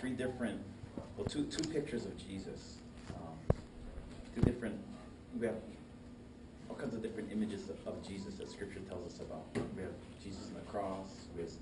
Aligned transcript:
three 0.00 0.10
different, 0.10 0.58
well, 1.16 1.26
two, 1.26 1.44
two 1.44 1.68
pictures 1.68 2.06
of 2.06 2.16
Jesus. 2.16 2.78
Um, 3.14 3.58
two 4.34 4.40
different, 4.40 4.78
we 5.38 5.46
have 5.46 5.56
all 6.70 6.76
kinds 6.76 6.94
of 6.94 7.02
different 7.02 7.30
images 7.30 7.68
of, 7.68 7.76
of 7.86 8.02
Jesus 8.06 8.34
that 8.36 8.50
Scripture 8.50 8.80
tells 8.88 9.12
us 9.12 9.20
about. 9.20 9.44
We 9.76 9.82
have 9.82 9.92
Jesus 10.24 10.46
on 10.48 10.54
the 10.54 10.70
cross. 10.70 11.08
We 11.36 11.42
have, 11.42 11.52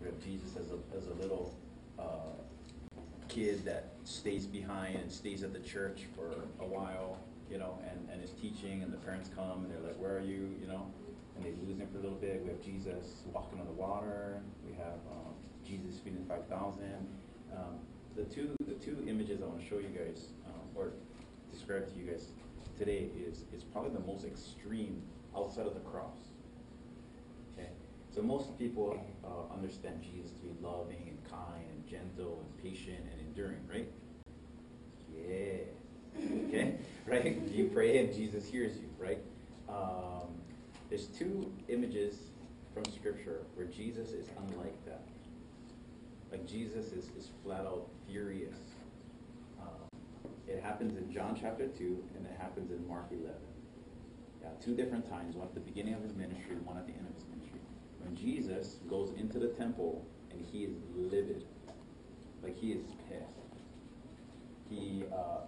we 0.00 0.06
have 0.06 0.22
Jesus 0.22 0.50
as 0.56 0.70
a, 0.70 0.96
as 0.96 1.08
a 1.08 1.20
little 1.20 1.52
uh, 1.98 3.00
kid 3.26 3.64
that 3.64 3.88
stays 4.04 4.46
behind 4.46 4.94
and 4.94 5.10
stays 5.10 5.42
at 5.42 5.52
the 5.52 5.58
church 5.58 6.02
for 6.14 6.30
a 6.60 6.66
while, 6.66 7.18
you 7.50 7.58
know, 7.58 7.80
and, 7.90 8.08
and 8.12 8.22
is 8.22 8.30
teaching, 8.40 8.84
and 8.84 8.92
the 8.92 8.98
parents 8.98 9.28
come 9.34 9.64
and 9.64 9.70
they're 9.72 9.80
like, 9.80 10.00
Where 10.00 10.16
are 10.16 10.20
you? 10.20 10.54
You 10.60 10.68
know, 10.68 10.86
and 11.34 11.44
they 11.44 11.50
lose 11.66 11.80
him 11.80 11.88
for 11.90 11.98
a 11.98 12.02
little 12.02 12.18
bit. 12.18 12.42
We 12.44 12.50
have 12.50 12.62
Jesus 12.62 13.24
walking 13.32 13.58
on 13.58 13.66
the 13.66 13.72
water. 13.72 14.40
We 14.64 14.74
have 14.74 15.00
um, 15.10 15.34
Jesus 15.66 15.98
feeding 15.98 16.24
5,000. 16.28 16.84
Um, 17.52 17.78
the 18.16 18.24
two 18.24 18.54
the 18.66 18.74
two 18.74 19.04
images 19.06 19.40
I 19.42 19.46
want 19.46 19.60
to 19.60 19.66
show 19.66 19.78
you 19.78 19.88
guys 19.88 20.28
um, 20.46 20.68
or 20.74 20.92
describe 21.50 21.92
to 21.92 21.98
you 21.98 22.10
guys 22.10 22.28
today 22.78 23.08
is 23.16 23.44
is 23.54 23.64
probably 23.64 23.90
the 23.90 24.06
most 24.06 24.24
extreme 24.24 25.02
outside 25.36 25.66
of 25.66 25.74
the 25.74 25.80
cross. 25.80 26.18
Okay, 27.56 27.68
so 28.14 28.22
most 28.22 28.58
people 28.58 28.98
uh, 29.24 29.54
understand 29.54 30.02
Jesus 30.02 30.32
to 30.32 30.40
be 30.42 30.50
loving 30.60 31.08
and 31.08 31.30
kind 31.30 31.64
and 31.72 31.86
gentle 31.88 32.44
and 32.44 32.62
patient 32.62 33.04
and 33.12 33.20
enduring, 33.20 33.60
right? 33.68 33.88
Yeah. 35.16 36.48
Okay, 36.48 36.78
right? 37.06 37.38
You 37.52 37.70
pray 37.72 37.98
and 37.98 38.12
Jesus 38.12 38.48
hears 38.48 38.76
you, 38.76 38.88
right? 38.98 39.20
Um, 39.68 40.28
there's 40.88 41.06
two 41.06 41.52
images 41.68 42.16
from 42.72 42.84
Scripture 42.86 43.42
where 43.54 43.66
Jesus 43.66 44.10
is 44.10 44.26
unlike 44.38 44.84
that. 44.86 45.02
Like 46.30 46.46
Jesus 46.46 46.92
is, 46.92 47.10
is 47.16 47.30
flat 47.42 47.60
out 47.60 47.88
furious. 48.06 48.58
Um, 49.60 49.88
it 50.46 50.62
happens 50.62 50.96
in 50.96 51.10
John 51.12 51.36
chapter 51.40 51.66
2 51.66 52.04
and 52.16 52.26
it 52.26 52.36
happens 52.38 52.70
in 52.70 52.86
Mark 52.86 53.06
11. 53.10 53.32
Yeah, 54.42 54.48
two 54.64 54.74
different 54.76 55.08
times, 55.08 55.36
one 55.36 55.48
at 55.48 55.54
the 55.54 55.60
beginning 55.60 55.94
of 55.94 56.02
his 56.02 56.14
ministry, 56.14 56.56
one 56.64 56.76
at 56.76 56.86
the 56.86 56.92
end 56.92 57.06
of 57.08 57.14
his 57.14 57.24
ministry. 57.26 57.60
When 58.00 58.14
Jesus 58.14 58.76
goes 58.88 59.12
into 59.18 59.38
the 59.38 59.48
temple 59.48 60.06
and 60.30 60.44
he 60.44 60.64
is 60.64 60.76
livid, 60.94 61.44
like 62.42 62.56
he 62.56 62.72
is 62.72 62.84
pissed. 63.08 63.38
He, 64.68 65.04
uh, 65.12 65.46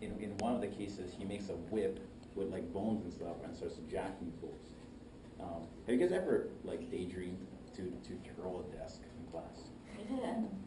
in, 0.00 0.16
in 0.20 0.38
one 0.38 0.54
of 0.54 0.60
the 0.60 0.68
cases, 0.68 1.12
he 1.16 1.24
makes 1.24 1.48
a 1.48 1.54
whip 1.74 1.98
with 2.34 2.48
like 2.48 2.72
bones 2.72 3.02
and 3.02 3.12
stuff 3.12 3.36
and 3.44 3.54
starts 3.54 3.76
jacking 3.90 4.32
fools. 4.40 4.74
Um, 5.40 5.66
have 5.86 5.94
you 5.94 6.06
guys 6.06 6.12
ever 6.12 6.48
like 6.64 6.90
daydreamed 6.90 7.46
to, 7.74 7.82
to 7.82 8.30
throw 8.34 8.64
a 8.64 8.76
desk 8.76 9.00
in 9.18 9.30
class? 9.30 9.69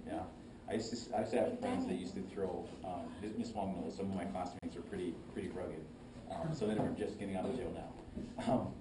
Yeah. 0.08 0.24
I 0.70 0.74
used 0.76 0.92
to, 0.92 1.16
I 1.16 1.20
used 1.22 1.32
to 1.32 1.40
have 1.40 1.60
friends 1.60 1.86
that 1.88 1.96
used 1.96 2.16
to 2.16 2.22
throw, 2.34 2.66
um, 2.86 3.02
Miss 3.38 3.50
Wong 3.50 3.82
knows, 3.82 3.96
some 3.98 4.10
of 4.10 4.16
my 4.16 4.26
classmates 4.26 4.76
are 4.78 4.82
pretty, 4.82 5.14
pretty 5.34 5.50
rugged. 5.50 5.86
Um, 6.32 6.54
some 6.54 6.70
of 6.70 6.78
them 6.78 6.86
are 6.86 6.98
just 6.98 7.20
getting 7.20 7.36
out 7.36 7.46
of 7.46 7.56
jail 7.56 7.72
now. 7.74 7.90
Um, 8.48 8.74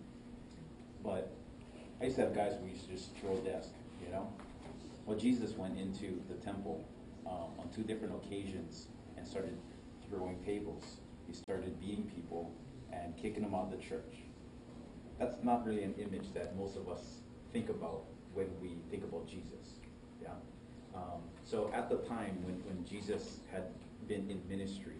but 1.02 1.32
I 2.00 2.04
used 2.04 2.16
to 2.16 2.22
have 2.22 2.34
guys 2.34 2.52
who 2.60 2.68
used 2.68 2.84
to 2.86 2.92
just 2.92 3.16
throw 3.16 3.36
a 3.36 3.40
desk, 3.40 3.70
you 4.04 4.12
know? 4.12 4.30
Well, 5.06 5.18
Jesus 5.18 5.52
went 5.52 5.78
into 5.78 6.22
the 6.28 6.34
temple 6.34 6.84
um, 7.26 7.58
on 7.58 7.68
two 7.74 7.82
different 7.82 8.14
occasions 8.14 8.88
and 9.16 9.26
started 9.26 9.56
throwing 10.08 10.42
tables. 10.44 11.00
He 11.26 11.32
started 11.32 11.80
beating 11.80 12.04
people 12.14 12.52
and 12.92 13.16
kicking 13.16 13.42
them 13.42 13.54
out 13.54 13.64
of 13.64 13.70
the 13.70 13.78
church. 13.78 14.22
That's 15.18 15.36
not 15.42 15.64
really 15.66 15.82
an 15.82 15.94
image 15.94 16.32
that 16.34 16.56
most 16.56 16.76
of 16.76 16.88
us 16.88 17.20
think 17.52 17.68
about 17.68 18.04
when 18.34 18.48
we 18.60 18.76
think 18.90 19.04
about 19.04 19.26
Jesus. 19.26 19.80
Yeah. 20.22 20.28
Um, 20.94 21.20
so 21.44 21.70
at 21.74 21.88
the 21.88 21.96
time 22.08 22.38
when, 22.44 22.54
when 22.64 22.84
Jesus 22.88 23.40
had 23.50 23.64
been 24.06 24.30
in 24.30 24.40
ministry, 24.48 24.96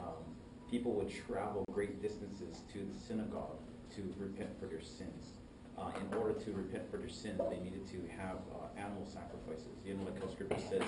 um, 0.00 0.24
people 0.70 0.92
would 0.94 1.12
travel 1.26 1.64
great 1.72 2.02
distances 2.02 2.62
to 2.72 2.78
the 2.78 2.98
synagogue 2.98 3.58
to 3.94 4.14
repent 4.18 4.50
for 4.58 4.66
their 4.66 4.80
sins. 4.80 5.38
Uh, 5.76 5.90
in 6.00 6.16
order 6.16 6.32
to 6.32 6.52
repent 6.52 6.88
for 6.90 6.98
their 6.98 7.08
sins, 7.08 7.40
they 7.50 7.58
needed 7.58 7.86
to 7.86 7.98
have 8.16 8.38
uh, 8.54 8.80
animal 8.80 9.06
sacrifices. 9.06 9.74
You 9.84 9.94
know, 9.94 10.04
like 10.04 10.20
how 10.22 10.30
Scripture 10.30 10.62
says, 10.70 10.82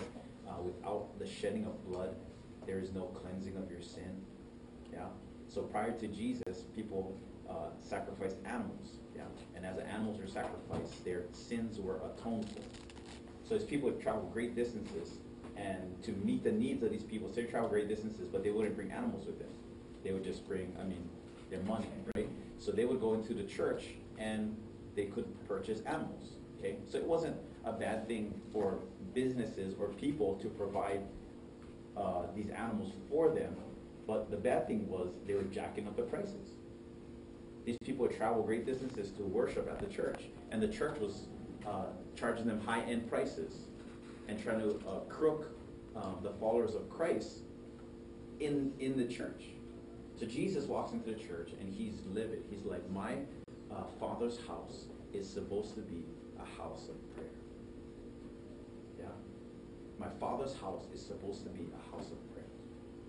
uh, 0.48 0.62
without 0.62 1.18
the 1.18 1.26
shedding 1.26 1.66
of 1.66 1.84
blood, 1.90 2.14
there 2.66 2.78
is 2.78 2.92
no 2.92 3.02
cleansing 3.02 3.56
of 3.56 3.70
your 3.70 3.82
sin. 3.82 4.22
Yeah. 4.92 5.06
So 5.48 5.62
prior 5.62 5.92
to 5.92 6.06
Jesus, 6.08 6.64
people 6.74 7.16
uh, 7.48 7.70
sacrificed 7.80 8.36
animals. 8.44 8.98
Yeah. 9.14 9.22
And 9.54 9.66
as 9.66 9.76
the 9.76 9.86
animals 9.86 10.20
were 10.20 10.26
sacrificed, 10.26 11.04
their 11.04 11.24
sins 11.32 11.80
were 11.80 12.00
atoned 12.04 12.48
for. 12.50 12.62
So 13.48 13.56
these 13.56 13.66
people 13.66 13.90
would 13.90 14.00
travel 14.00 14.28
great 14.32 14.56
distances, 14.56 15.18
and 15.56 16.02
to 16.02 16.10
meet 16.12 16.42
the 16.42 16.50
needs 16.50 16.82
of 16.82 16.90
these 16.90 17.04
people, 17.04 17.28
so 17.28 17.36
they 17.36 17.44
travel 17.44 17.68
great 17.68 17.88
distances, 17.88 18.28
but 18.30 18.42
they 18.42 18.50
wouldn't 18.50 18.74
bring 18.74 18.90
animals 18.90 19.26
with 19.26 19.38
them. 19.38 19.48
They 20.02 20.12
would 20.12 20.24
just 20.24 20.46
bring, 20.46 20.74
I 20.80 20.84
mean, 20.84 21.08
their 21.48 21.62
money, 21.62 21.86
right? 22.16 22.28
So 22.58 22.72
they 22.72 22.84
would 22.84 23.00
go 23.00 23.14
into 23.14 23.34
the 23.34 23.44
church, 23.44 23.84
and 24.18 24.56
they 24.96 25.04
could 25.04 25.26
purchase 25.46 25.80
animals. 25.86 26.30
Okay, 26.58 26.76
so 26.88 26.98
it 26.98 27.04
wasn't 27.04 27.36
a 27.64 27.72
bad 27.72 28.08
thing 28.08 28.34
for 28.52 28.80
businesses 29.14 29.74
or 29.78 29.88
people 29.88 30.34
to 30.36 30.48
provide 30.48 31.02
uh, 31.96 32.22
these 32.34 32.50
animals 32.50 32.92
for 33.08 33.30
them, 33.30 33.54
but 34.06 34.30
the 34.30 34.36
bad 34.36 34.66
thing 34.66 34.88
was 34.88 35.08
they 35.26 35.34
were 35.34 35.42
jacking 35.42 35.86
up 35.86 35.96
the 35.96 36.02
prices. 36.02 36.56
These 37.64 37.76
people 37.84 38.06
would 38.06 38.16
travel 38.16 38.42
great 38.42 38.64
distances 38.64 39.10
to 39.12 39.22
worship 39.22 39.68
at 39.68 39.78
the 39.78 39.86
church, 39.86 40.24
and 40.50 40.62
the 40.62 40.68
church 40.68 40.98
was 40.98 41.28
uh, 41.66 41.86
charging 42.14 42.46
them 42.46 42.60
high-end 42.60 43.08
prices 43.08 43.54
and 44.28 44.42
trying 44.42 44.60
to 44.60 44.80
uh, 44.88 45.00
crook 45.08 45.50
um, 45.94 46.18
the 46.22 46.30
followers 46.30 46.74
of 46.74 46.88
Christ 46.88 47.40
in 48.40 48.72
in 48.80 48.96
the 48.96 49.06
church. 49.06 49.44
So 50.18 50.26
Jesus 50.26 50.64
walks 50.64 50.92
into 50.92 51.10
the 51.10 51.18
church 51.18 51.50
and 51.60 51.72
he's 51.72 52.00
livid. 52.06 52.44
He's 52.50 52.64
like, 52.64 52.88
my 52.90 53.16
uh, 53.70 53.84
father's 54.00 54.38
house 54.46 54.86
is 55.12 55.28
supposed 55.28 55.74
to 55.74 55.80
be 55.80 56.04
a 56.38 56.62
house 56.62 56.88
of 56.88 57.14
prayer. 57.14 57.28
Yeah, 58.98 59.06
my 59.98 60.08
father's 60.20 60.54
house 60.58 60.86
is 60.94 61.04
supposed 61.04 61.42
to 61.44 61.50
be 61.50 61.66
a 61.72 61.96
house 61.96 62.10
of 62.10 62.32
prayer. 62.32 62.46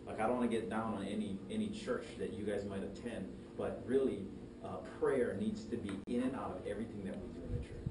Like 0.06 0.20
I 0.20 0.28
don't 0.28 0.38
want 0.38 0.50
to 0.50 0.56
get 0.56 0.70
down 0.70 0.96
on 0.96 1.06
any 1.06 1.38
any 1.50 1.70
church 1.70 2.06
that 2.20 2.34
you 2.34 2.46
guys 2.46 2.66
might 2.66 2.84
attend, 2.84 3.30
but 3.58 3.84
really, 3.86 4.26
uh, 4.64 4.78
prayer 5.00 5.38
needs 5.40 5.64
to 5.66 5.78
be 5.78 5.92
in 6.08 6.24
and 6.24 6.36
out 6.36 6.60
of 6.60 6.68
everything 6.68 7.04
that 7.06 7.16
we 7.16 7.28
do 7.34 7.46
in 7.46 7.54
the 7.54 7.68
church 7.68 7.87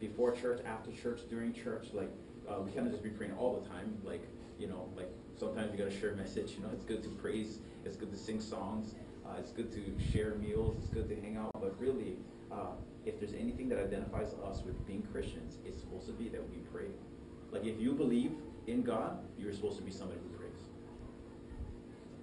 before 0.00 0.32
church, 0.32 0.60
after 0.64 0.90
church, 0.92 1.20
during 1.28 1.52
church. 1.52 1.88
Like 1.92 2.10
uh, 2.48 2.60
we 2.60 2.70
kind 2.72 2.86
of 2.86 2.92
just 2.92 3.02
be 3.02 3.10
praying 3.10 3.34
all 3.38 3.60
the 3.60 3.68
time. 3.68 3.96
Like 4.04 4.26
you 4.58 4.66
know, 4.66 4.88
like 4.96 5.10
sometimes 5.38 5.72
you 5.72 5.78
got 5.78 5.90
to 5.90 6.00
share 6.00 6.10
a 6.10 6.16
message. 6.16 6.52
You 6.52 6.62
know, 6.62 6.70
it's 6.72 6.84
good 6.84 7.02
to 7.02 7.08
praise. 7.10 7.58
It's 7.84 7.96
good 7.96 8.10
to 8.10 8.18
sing 8.18 8.40
songs. 8.40 8.94
Uh, 9.26 9.38
it's 9.38 9.52
good 9.52 9.70
to 9.72 9.82
share 10.12 10.34
meals. 10.36 10.76
It's 10.78 10.88
good 10.88 11.08
to 11.08 11.20
hang 11.20 11.36
out. 11.36 11.50
But 11.54 11.78
really, 11.80 12.16
uh, 12.50 12.72
if 13.04 13.18
there's 13.18 13.34
anything 13.34 13.68
that 13.68 13.78
identifies 13.78 14.34
us 14.44 14.62
with 14.64 14.86
being 14.86 15.02
Christians, 15.12 15.58
it's 15.64 15.80
supposed 15.80 16.06
to 16.06 16.12
be 16.12 16.28
that 16.30 16.42
we 16.50 16.58
pray. 16.72 16.88
Like 17.50 17.64
if 17.64 17.80
you 17.80 17.92
believe 17.92 18.32
in 18.66 18.82
God, 18.82 19.18
you're 19.38 19.52
supposed 19.52 19.78
to 19.78 19.82
be 19.82 19.90
somebody 19.90 20.20
who 20.20 20.36
prays. 20.36 20.60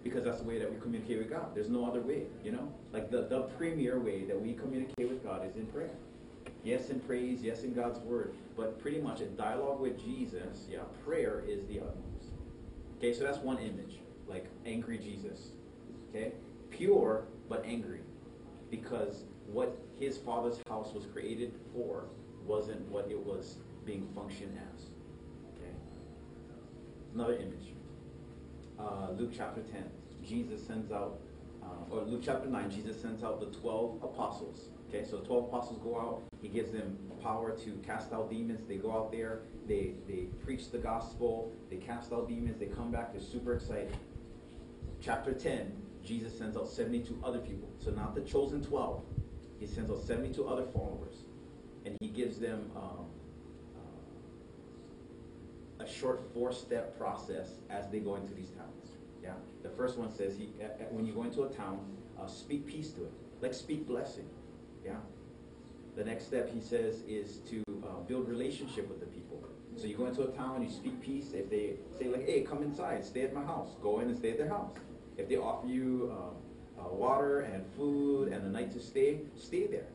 Because 0.04 0.24
that's 0.24 0.40
the 0.40 0.44
way 0.44 0.60
that 0.60 0.72
we 0.72 0.80
communicate 0.80 1.18
with 1.18 1.30
God. 1.32 1.56
There's 1.56 1.70
no 1.70 1.86
other 1.86 2.02
way, 2.02 2.28
you 2.44 2.52
know? 2.52 2.72
Like 2.94 3.10
the, 3.10 3.24
the 3.24 3.42
premier 3.58 4.00
way 4.00 4.24
that 4.26 4.40
we 4.40 4.54
communicate 4.54 5.10
with 5.10 5.24
God 5.24 5.48
is 5.48 5.56
in 5.56 5.66
prayer. 5.66 5.90
Yes, 6.66 6.90
in 6.90 7.00
praise, 7.00 7.44
yes, 7.44 7.62
in 7.62 7.76
God's 7.76 8.00
word. 8.00 8.34
But 8.58 8.80
pretty 8.80 9.00
much 9.00 9.22
a 9.22 9.26
dialogue 9.26 9.80
with 9.80 10.04
Jesus, 10.04 10.66
yeah, 10.68 10.80
prayer 11.06 11.44
is 11.48 11.64
the 11.68 11.80
utmost. 11.80 12.32
Okay, 12.98 13.14
so 13.14 13.24
that's 13.24 13.38
one 13.38 13.60
image, 13.60 14.00
like 14.28 14.48
angry 14.66 14.98
Jesus. 14.98 15.50
Okay? 16.10 16.32
Pure, 16.72 17.28
but 17.48 17.64
angry. 17.68 18.00
Because 18.72 19.26
what 19.46 19.78
his 20.00 20.18
father's 20.18 20.58
house 20.68 20.92
was 20.92 21.06
created 21.06 21.54
for 21.72 22.06
wasn't 22.44 22.82
what 22.90 23.12
it 23.12 23.20
was 23.20 23.58
being 23.86 24.08
functioned 24.16 24.58
as. 24.74 24.86
Okay? 25.54 25.72
Another 27.14 27.36
image. 27.36 27.76
Uh, 28.80 29.12
Luke 29.12 29.34
chapter 29.38 29.62
10. 29.62 29.84
Jesus 30.28 30.66
sends 30.66 30.92
out, 30.92 31.20
uh, 31.62 31.94
or 31.94 32.02
Luke 32.06 32.22
chapter 32.26 32.50
9, 32.50 32.72
Jesus 32.72 33.00
sends 33.00 33.24
out 33.24 33.40
the 33.40 33.56
12 33.60 34.04
apostles. 34.04 34.70
Okay, 34.96 35.04
so 35.04 35.18
12 35.18 35.46
apostles 35.46 35.80
go 35.84 36.00
out. 36.00 36.22
He 36.42 36.48
gives 36.48 36.72
them 36.72 36.98
power 37.22 37.52
to 37.52 37.72
cast 37.86 38.14
out 38.14 38.30
demons. 38.30 38.66
They 38.66 38.78
go 38.78 38.94
out 38.94 39.12
there, 39.12 39.42
they, 39.68 39.96
they 40.08 40.30
preach 40.44 40.72
the 40.72 40.78
gospel, 40.78 41.52
they 41.70 41.76
cast 41.78 42.14
out 42.14 42.30
demons, 42.30 42.60
they 42.60 42.68
come 42.68 42.92
back, 42.92 43.12
they're 43.12 43.22
super 43.22 43.54
excited. 43.54 43.98
Chapter 45.02 45.34
10, 45.34 45.76
Jesus 46.02 46.38
sends 46.38 46.56
out 46.56 46.70
72 46.70 47.20
other 47.26 47.40
people. 47.40 47.68
So 47.78 47.92
not 47.92 48.16
the 48.16 48.22
chosen 48.22 48.64
12. 48.64 49.04
He 49.60 49.68
sends 49.68 49.92
out 49.92 50.02
72 50.02 50.48
other 50.48 50.64
followers. 50.64 51.26
And 51.86 51.98
he 52.00 52.08
gives 52.08 52.40
them 52.40 52.72
um, 52.76 53.08
uh, 53.76 53.80
a 55.84 55.88
short 55.88 56.24
four-step 56.34 56.98
process 56.98 57.56
as 57.70 57.90
they 57.90 58.00
go 58.00 58.16
into 58.16 58.34
these 58.34 58.52
towns. 58.52 58.92
Yeah. 59.22 59.34
The 59.62 59.70
first 59.70 59.98
one 59.98 60.16
says, 60.16 60.38
he, 60.38 60.46
when 60.90 61.06
you 61.06 61.12
go 61.14 61.24
into 61.24 61.44
a 61.44 61.50
town, 61.50 61.82
uh, 62.18 62.28
speak 62.28 62.66
peace 62.66 62.92
to 62.92 63.04
it. 63.04 63.12
Like 63.42 63.54
speak 63.54 63.86
blessing. 63.86 64.30
Yeah. 64.86 64.94
The 65.96 66.04
next 66.04 66.26
step, 66.26 66.54
he 66.54 66.62
says, 66.62 67.02
is 67.08 67.38
to 67.50 67.64
uh, 67.84 68.02
build 68.08 68.30
relationship 68.30 68.88
with 68.90 69.00
the 69.00 69.08
people. 69.08 69.44
So 69.76 69.88
you 69.88 69.98
go 69.98 70.06
into 70.06 70.24
a 70.24 70.32
town, 70.32 70.62
you 70.62 70.70
speak 70.70 71.02
peace. 71.02 71.32
If 71.34 71.50
they 71.50 71.76
say 71.98 72.08
like, 72.08 72.26
hey, 72.26 72.42
come 72.42 72.62
inside, 72.64 73.04
stay 73.04 73.24
at 73.24 73.34
my 73.34 73.44
house, 73.44 73.76
go 73.82 74.00
in 74.00 74.08
and 74.08 74.18
stay 74.18 74.32
at 74.32 74.38
their 74.38 74.48
house. 74.48 74.74
If 75.18 75.28
they 75.28 75.38
offer 75.38 75.68
you 75.68 76.14
um, 76.14 76.36
uh, 76.80 76.94
water 76.94 77.42
and 77.42 77.66
food 77.76 78.30
and 78.30 78.46
a 78.46 78.50
night 78.50 78.72
to 78.74 78.80
stay, 78.80 79.22
stay 79.36 79.68
there. 79.68 79.88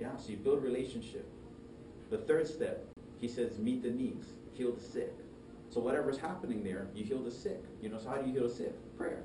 Yeah, 0.00 0.16
so 0.16 0.30
you 0.30 0.36
build 0.36 0.62
relationship. 0.62 1.28
The 2.10 2.18
third 2.18 2.46
step, 2.48 2.86
he 3.20 3.28
says, 3.28 3.58
meet 3.58 3.82
the 3.82 3.90
needs, 3.90 4.26
heal 4.54 4.72
the 4.72 4.82
sick. 4.82 5.12
So 5.70 5.80
whatever's 5.80 6.18
happening 6.18 6.64
there, 6.64 6.88
you 6.94 7.04
heal 7.04 7.22
the 7.22 7.30
sick. 7.30 7.62
You 7.82 7.90
know, 7.90 7.98
so 7.98 8.08
how 8.08 8.16
do 8.16 8.26
you 8.26 8.32
heal 8.32 8.48
the 8.48 8.54
sick? 8.54 8.96
Prayer. 8.96 9.22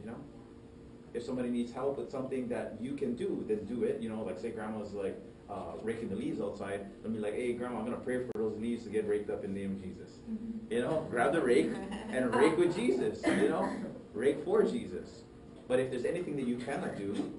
You 0.00 0.10
know? 0.10 0.16
If 1.18 1.24
somebody 1.24 1.48
needs 1.48 1.72
help 1.72 1.98
with 1.98 2.12
something 2.12 2.46
that 2.46 2.76
you 2.80 2.92
can 2.94 3.16
do, 3.16 3.44
then 3.48 3.64
do 3.64 3.82
it. 3.82 4.00
You 4.00 4.08
know, 4.08 4.22
like 4.22 4.38
say 4.38 4.50
grandma's 4.50 4.92
like 4.92 5.20
uh, 5.50 5.72
raking 5.82 6.10
the 6.10 6.14
leaves 6.14 6.40
outside, 6.40 6.86
let 7.02 7.10
me 7.12 7.18
like, 7.18 7.34
hey 7.34 7.54
grandma, 7.54 7.80
I'm 7.80 7.84
gonna 7.84 7.96
pray 7.96 8.24
for 8.24 8.30
those 8.38 8.56
leaves 8.56 8.84
to 8.84 8.88
get 8.88 9.08
raked 9.08 9.28
up 9.28 9.42
in 9.42 9.52
the 9.52 9.60
name 9.60 9.72
of 9.72 9.82
Jesus. 9.82 10.20
Mm-hmm. 10.30 10.72
You 10.72 10.82
know, 10.82 11.04
grab 11.10 11.32
the 11.32 11.40
rake 11.40 11.72
and 12.10 12.32
rake 12.40 12.56
with 12.56 12.76
Jesus. 12.76 13.20
You 13.26 13.48
know, 13.48 13.68
rake 14.14 14.44
for 14.44 14.62
Jesus. 14.62 15.22
But 15.66 15.80
if 15.80 15.90
there's 15.90 16.04
anything 16.04 16.36
that 16.36 16.46
you 16.46 16.56
cannot 16.56 16.96
do, 16.96 17.32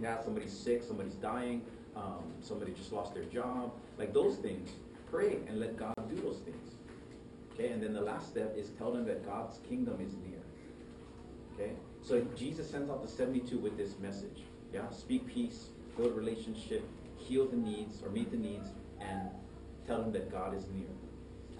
now 0.00 0.18
somebody's 0.24 0.52
sick, 0.52 0.82
somebody's 0.82 1.14
dying, 1.14 1.62
um, 1.94 2.24
somebody 2.40 2.72
just 2.72 2.90
lost 2.92 3.14
their 3.14 3.26
job, 3.26 3.74
like 3.96 4.12
those 4.12 4.38
things, 4.38 4.70
pray 5.08 5.38
and 5.46 5.60
let 5.60 5.76
God 5.76 5.94
do 6.08 6.16
those 6.20 6.38
things. 6.38 6.72
Okay, 7.52 7.68
and 7.68 7.80
then 7.80 7.92
the 7.92 8.00
last 8.00 8.26
step 8.26 8.56
is 8.56 8.70
tell 8.70 8.90
them 8.90 9.04
that 9.06 9.24
God's 9.24 9.58
kingdom 9.58 10.00
is 10.00 10.14
near. 10.14 10.40
Okay, 11.54 11.74
so 12.04 12.20
Jesus 12.36 12.70
sends 12.70 12.90
out 12.90 13.02
the 13.02 13.08
72 13.08 13.58
with 13.58 13.78
this 13.78 13.98
message. 13.98 14.42
Yeah, 14.72 14.90
speak 14.90 15.26
peace, 15.26 15.68
build 15.96 16.14
relationship, 16.14 16.86
heal 17.16 17.46
the 17.46 17.56
needs 17.56 18.02
or 18.02 18.10
meet 18.10 18.30
the 18.30 18.36
needs, 18.36 18.68
and 19.00 19.30
tell 19.86 20.02
them 20.02 20.12
that 20.12 20.30
God 20.30 20.54
is 20.54 20.66
near. 20.74 20.88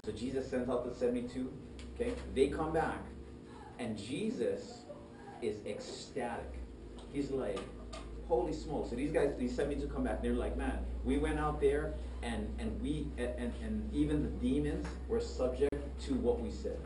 So 0.05 0.13
Jesus 0.13 0.49
sends 0.49 0.69
out 0.69 0.85
the 0.85 0.95
72. 0.95 1.51
Okay, 1.95 2.13
they 2.35 2.49
come 2.49 2.73
back, 2.73 3.03
and 3.79 3.97
Jesus 3.97 4.83
is 5.41 5.57
ecstatic. 5.67 6.53
He's 7.13 7.31
like, 7.31 7.59
holy 8.29 8.53
smokes. 8.53 8.91
So 8.91 8.97
these 8.97 9.13
guys, 9.13 9.33
these 9.39 9.55
72 9.55 9.87
come 9.89 10.05
back, 10.05 10.17
and 10.17 10.25
they're 10.25 10.33
like, 10.33 10.59
man, 10.59 10.79
we 11.05 11.17
went 11.17 11.39
out 11.39 11.61
there 11.61 11.95
and, 12.23 12.53
and 12.59 12.81
we 12.83 13.07
and, 13.19 13.53
and 13.63 13.95
even 13.95 14.23
the 14.23 14.29
demons 14.29 14.87
were 15.09 15.21
subject 15.21 15.75
to 16.07 16.15
what 16.15 16.41
we 16.41 16.51
said. 16.51 16.79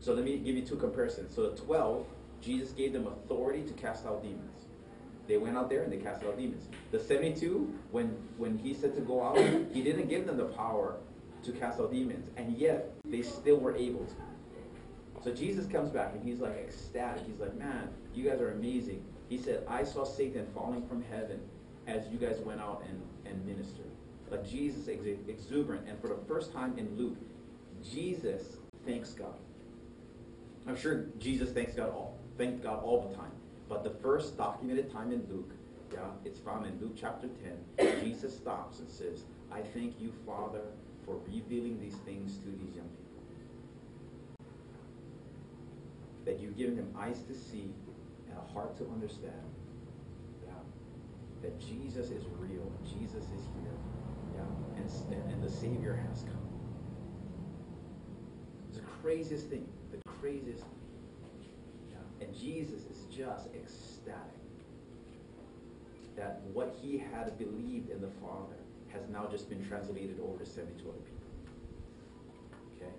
So 0.00 0.14
let 0.14 0.24
me 0.24 0.38
give 0.38 0.56
you 0.56 0.62
two 0.62 0.76
comparisons. 0.76 1.34
So 1.34 1.50
the 1.50 1.56
12, 1.56 2.06
Jesus 2.40 2.72
gave 2.72 2.92
them 2.92 3.06
authority 3.06 3.62
to 3.62 3.72
cast 3.74 4.06
out 4.06 4.22
demons. 4.22 4.66
They 5.28 5.36
went 5.36 5.56
out 5.56 5.68
there 5.68 5.82
and 5.82 5.92
they 5.92 5.98
cast 5.98 6.24
out 6.24 6.36
demons. 6.36 6.68
The 6.90 6.98
72, 6.98 7.72
when 7.92 8.16
when 8.36 8.58
he 8.58 8.74
said 8.74 8.94
to 8.96 9.00
go 9.00 9.22
out, 9.22 9.38
he 9.72 9.82
didn't 9.82 10.08
give 10.08 10.26
them 10.26 10.38
the 10.38 10.46
power 10.46 10.96
to 11.44 11.52
cast 11.52 11.78
out 11.78 11.92
demons, 11.92 12.28
and 12.36 12.56
yet 12.58 12.92
they 13.04 13.22
still 13.22 13.58
were 13.58 13.76
able 13.76 14.04
to. 14.06 14.14
So 15.22 15.32
Jesus 15.32 15.66
comes 15.66 15.90
back 15.90 16.14
and 16.14 16.24
he's 16.24 16.40
like 16.40 16.56
ecstatic. 16.56 17.24
He's 17.26 17.38
like, 17.38 17.56
man, 17.56 17.90
you 18.14 18.28
guys 18.28 18.40
are 18.40 18.52
amazing. 18.52 19.04
He 19.28 19.36
said, 19.36 19.64
I 19.68 19.84
saw 19.84 20.04
Satan 20.04 20.46
falling 20.54 20.86
from 20.88 21.02
heaven 21.02 21.40
as 21.86 22.08
you 22.08 22.18
guys 22.18 22.40
went 22.40 22.60
out 22.60 22.82
and, 22.88 23.02
and 23.26 23.44
ministered. 23.44 23.90
Like 24.30 24.48
Jesus 24.48 24.88
ex- 24.88 25.04
exuberant. 25.28 25.86
And 25.88 26.00
for 26.00 26.08
the 26.08 26.18
first 26.26 26.52
time 26.52 26.78
in 26.78 26.96
Luke, 26.96 27.18
Jesus 27.84 28.56
thanks 28.86 29.10
God. 29.10 29.34
I'm 30.66 30.76
sure 30.76 31.06
Jesus 31.18 31.50
thanks 31.50 31.74
God 31.74 31.90
all. 31.90 32.18
Thank 32.36 32.62
God 32.62 32.82
all 32.84 33.08
the 33.08 33.14
time. 33.14 33.32
But 33.68 33.84
the 33.84 33.90
first 33.90 34.36
documented 34.36 34.92
time 34.92 35.12
in 35.12 35.26
Luke, 35.30 35.50
yeah, 35.92 36.00
it's 36.24 36.38
found 36.38 36.66
in 36.66 36.78
Luke 36.80 36.96
chapter 36.98 37.28
10. 37.78 38.00
Jesus 38.02 38.36
stops 38.36 38.80
and 38.80 38.90
says, 38.90 39.24
I 39.52 39.60
thank 39.60 40.00
you, 40.00 40.12
Father, 40.26 40.62
for 41.04 41.16
revealing 41.26 41.80
these 41.80 41.96
things 42.04 42.38
to 42.38 42.46
these 42.46 42.76
young 42.76 42.88
people. 42.88 43.22
That 46.24 46.40
you've 46.40 46.56
given 46.56 46.76
them 46.76 46.94
eyes 46.98 47.22
to 47.22 47.34
see 47.34 47.72
and 48.28 48.38
a 48.38 48.52
heart 48.52 48.76
to 48.78 48.84
understand. 48.92 49.32
Yeah. 50.44 50.52
That 51.42 51.58
Jesus 51.58 52.10
is 52.10 52.24
real 52.38 52.70
Jesus 52.84 53.24
is 53.24 53.44
here. 53.54 53.72
Yeah. 54.36 54.82
And, 54.82 55.32
and 55.32 55.42
the 55.42 55.50
Savior 55.50 56.00
has 56.08 56.22
come. 56.22 56.36
It's 58.68 58.78
the 58.78 58.84
craziest 59.02 59.48
thing. 59.48 59.66
Craziest 60.20 60.64
And 62.20 62.34
Jesus 62.38 62.82
is 62.84 63.04
just 63.10 63.48
ecstatic 63.54 64.40
that 66.16 66.42
what 66.52 66.76
he 66.82 66.98
had 66.98 67.38
believed 67.38 67.88
in 67.88 68.00
the 68.02 68.10
Father 68.20 68.60
has 68.88 69.08
now 69.08 69.26
just 69.30 69.48
been 69.48 69.66
translated 69.66 70.20
over 70.22 70.44
to 70.44 70.44
72 70.44 70.86
other 70.86 70.98
people. 70.98 71.16
Okay? 72.76 72.92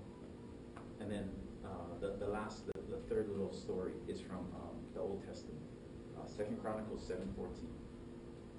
And 1.00 1.12
then 1.12 1.30
uh, 1.64 1.70
the, 2.00 2.16
the 2.18 2.32
last, 2.32 2.66
the, 2.66 2.74
the, 2.90 2.98
third 3.14 3.30
little 3.30 3.54
story 3.54 3.92
is 4.08 4.20
from 4.22 4.40
um, 4.56 4.76
the 4.96 5.02
Old 5.02 5.22
Testament. 5.28 5.62
Uh, 6.18 6.26
Second 6.28 6.60
Chronicles 6.62 7.02
7.14 7.08 7.46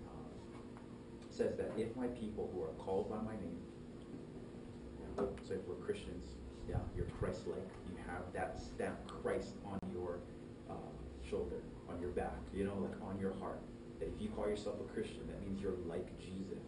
uh, 0.07 0.11
says 1.31 1.57
that 1.57 1.73
if 1.77 1.97
my 1.97 2.07
people 2.09 2.51
who 2.55 2.63
are 2.63 2.75
called 2.85 3.11
by 3.11 3.17
my 3.17 3.35
name, 3.41 3.59
so 5.17 5.55
if 5.55 5.67
we're 5.67 5.75
Christians, 5.85 6.37
yeah, 6.69 6.77
you're 6.97 7.07
Christ-like, 7.19 7.69
you 7.89 7.97
have 8.07 8.23
that 8.33 8.59
stamp 8.61 8.97
Christ 9.07 9.55
on 9.67 9.79
your 9.93 10.19
uh, 10.71 10.75
shoulder, 11.29 11.63
on 11.89 12.01
your 12.01 12.11
back, 12.11 12.39
you 12.55 12.65
know, 12.65 12.77
like 12.81 13.01
on 13.03 13.19
your 13.21 13.35
heart. 13.35 13.61
That 13.99 14.09
if 14.09 14.21
you 14.21 14.29
call 14.31 14.49
yourself 14.49 14.77
a 14.81 14.93
Christian, 14.93 15.27
that 15.29 15.41
means 15.41 15.61
you're 15.61 15.73
like 15.87 16.19
Jesus. 16.19 16.65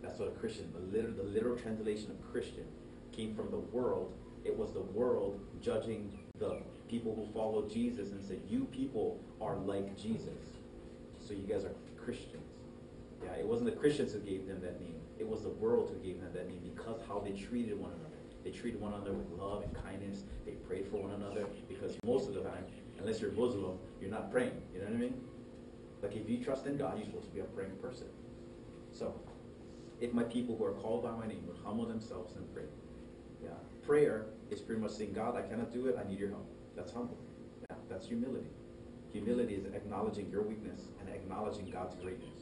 That's 0.00 0.20
what 0.20 0.28
a 0.28 0.32
Christian, 0.32 0.72
the 0.72 0.96
literal, 0.96 1.14
the 1.16 1.24
literal 1.24 1.56
translation 1.56 2.10
of 2.10 2.32
Christian 2.32 2.64
came 3.12 3.34
from 3.34 3.50
the 3.50 3.58
world. 3.58 4.14
It 4.44 4.56
was 4.56 4.72
the 4.72 4.80
world 4.80 5.40
judging 5.60 6.16
the 6.38 6.62
people 6.88 7.14
who 7.14 7.30
follow 7.32 7.68
Jesus 7.68 8.12
and 8.12 8.24
said, 8.24 8.40
you 8.48 8.64
people 8.66 9.20
are 9.40 9.56
like 9.56 9.96
Jesus. 9.96 10.56
So 11.18 11.34
you 11.34 11.46
guys 11.46 11.64
are 11.64 11.74
Christians. 12.02 12.46
Yeah, 13.22 13.32
it 13.38 13.46
wasn't 13.46 13.70
the 13.70 13.76
Christians 13.76 14.12
who 14.12 14.20
gave 14.20 14.46
them 14.46 14.60
that 14.60 14.80
name. 14.80 15.00
It 15.18 15.26
was 15.28 15.42
the 15.42 15.50
world 15.50 15.90
who 15.92 15.98
gave 16.06 16.20
them 16.20 16.32
that 16.32 16.48
name 16.48 16.60
because 16.62 17.00
how 17.08 17.18
they 17.18 17.32
treated 17.32 17.78
one 17.78 17.92
another. 17.92 18.16
They 18.44 18.50
treated 18.50 18.80
one 18.80 18.94
another 18.94 19.12
with 19.12 19.28
love 19.38 19.62
and 19.62 19.74
kindness. 19.74 20.24
They 20.46 20.52
prayed 20.52 20.86
for 20.88 21.02
one 21.02 21.12
another 21.12 21.46
because 21.68 21.96
most 22.04 22.28
of 22.28 22.34
the 22.34 22.42
time, 22.42 22.64
unless 22.98 23.20
you're 23.20 23.32
Muslim, 23.32 23.78
you're 24.00 24.10
not 24.10 24.30
praying. 24.30 24.62
You 24.72 24.80
know 24.80 24.86
what 24.86 24.94
I 24.94 24.98
mean? 24.98 25.20
Like 26.02 26.14
if 26.14 26.28
you 26.28 26.42
trust 26.42 26.66
in 26.66 26.76
God, 26.76 26.96
you're 26.96 27.06
supposed 27.06 27.26
to 27.28 27.34
be 27.34 27.40
a 27.40 27.44
praying 27.44 27.76
person. 27.82 28.06
So, 28.92 29.20
if 30.00 30.12
my 30.12 30.22
people 30.22 30.56
who 30.56 30.64
are 30.64 30.72
called 30.72 31.02
by 31.02 31.10
my 31.10 31.26
name 31.26 31.44
would 31.46 31.58
humble 31.64 31.86
themselves 31.86 32.36
and 32.36 32.52
pray. 32.54 32.64
Yeah. 33.42 33.50
Prayer 33.84 34.26
is 34.50 34.60
pretty 34.60 34.80
much 34.80 34.92
saying, 34.92 35.12
God, 35.12 35.36
I 35.36 35.42
cannot 35.42 35.72
do 35.72 35.86
it, 35.86 35.98
I 35.98 36.08
need 36.08 36.20
your 36.20 36.30
help. 36.30 36.46
That's 36.76 36.92
humble. 36.92 37.18
Yeah, 37.68 37.76
that's 37.88 38.06
humility. 38.06 38.50
Humility 39.12 39.54
is 39.54 39.64
acknowledging 39.74 40.30
your 40.30 40.42
weakness 40.42 40.82
and 41.00 41.08
acknowledging 41.08 41.70
God's 41.70 41.96
greatness. 41.96 42.37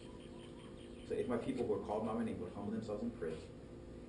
So 1.08 1.14
if 1.14 1.28
my 1.28 1.36
people 1.36 1.66
who 1.66 1.74
are 1.74 1.86
called 1.86 2.06
by 2.06 2.12
my 2.14 2.24
name 2.24 2.40
would 2.40 2.52
humble 2.54 2.72
themselves 2.72 3.02
and 3.02 3.18
pray, 3.18 3.34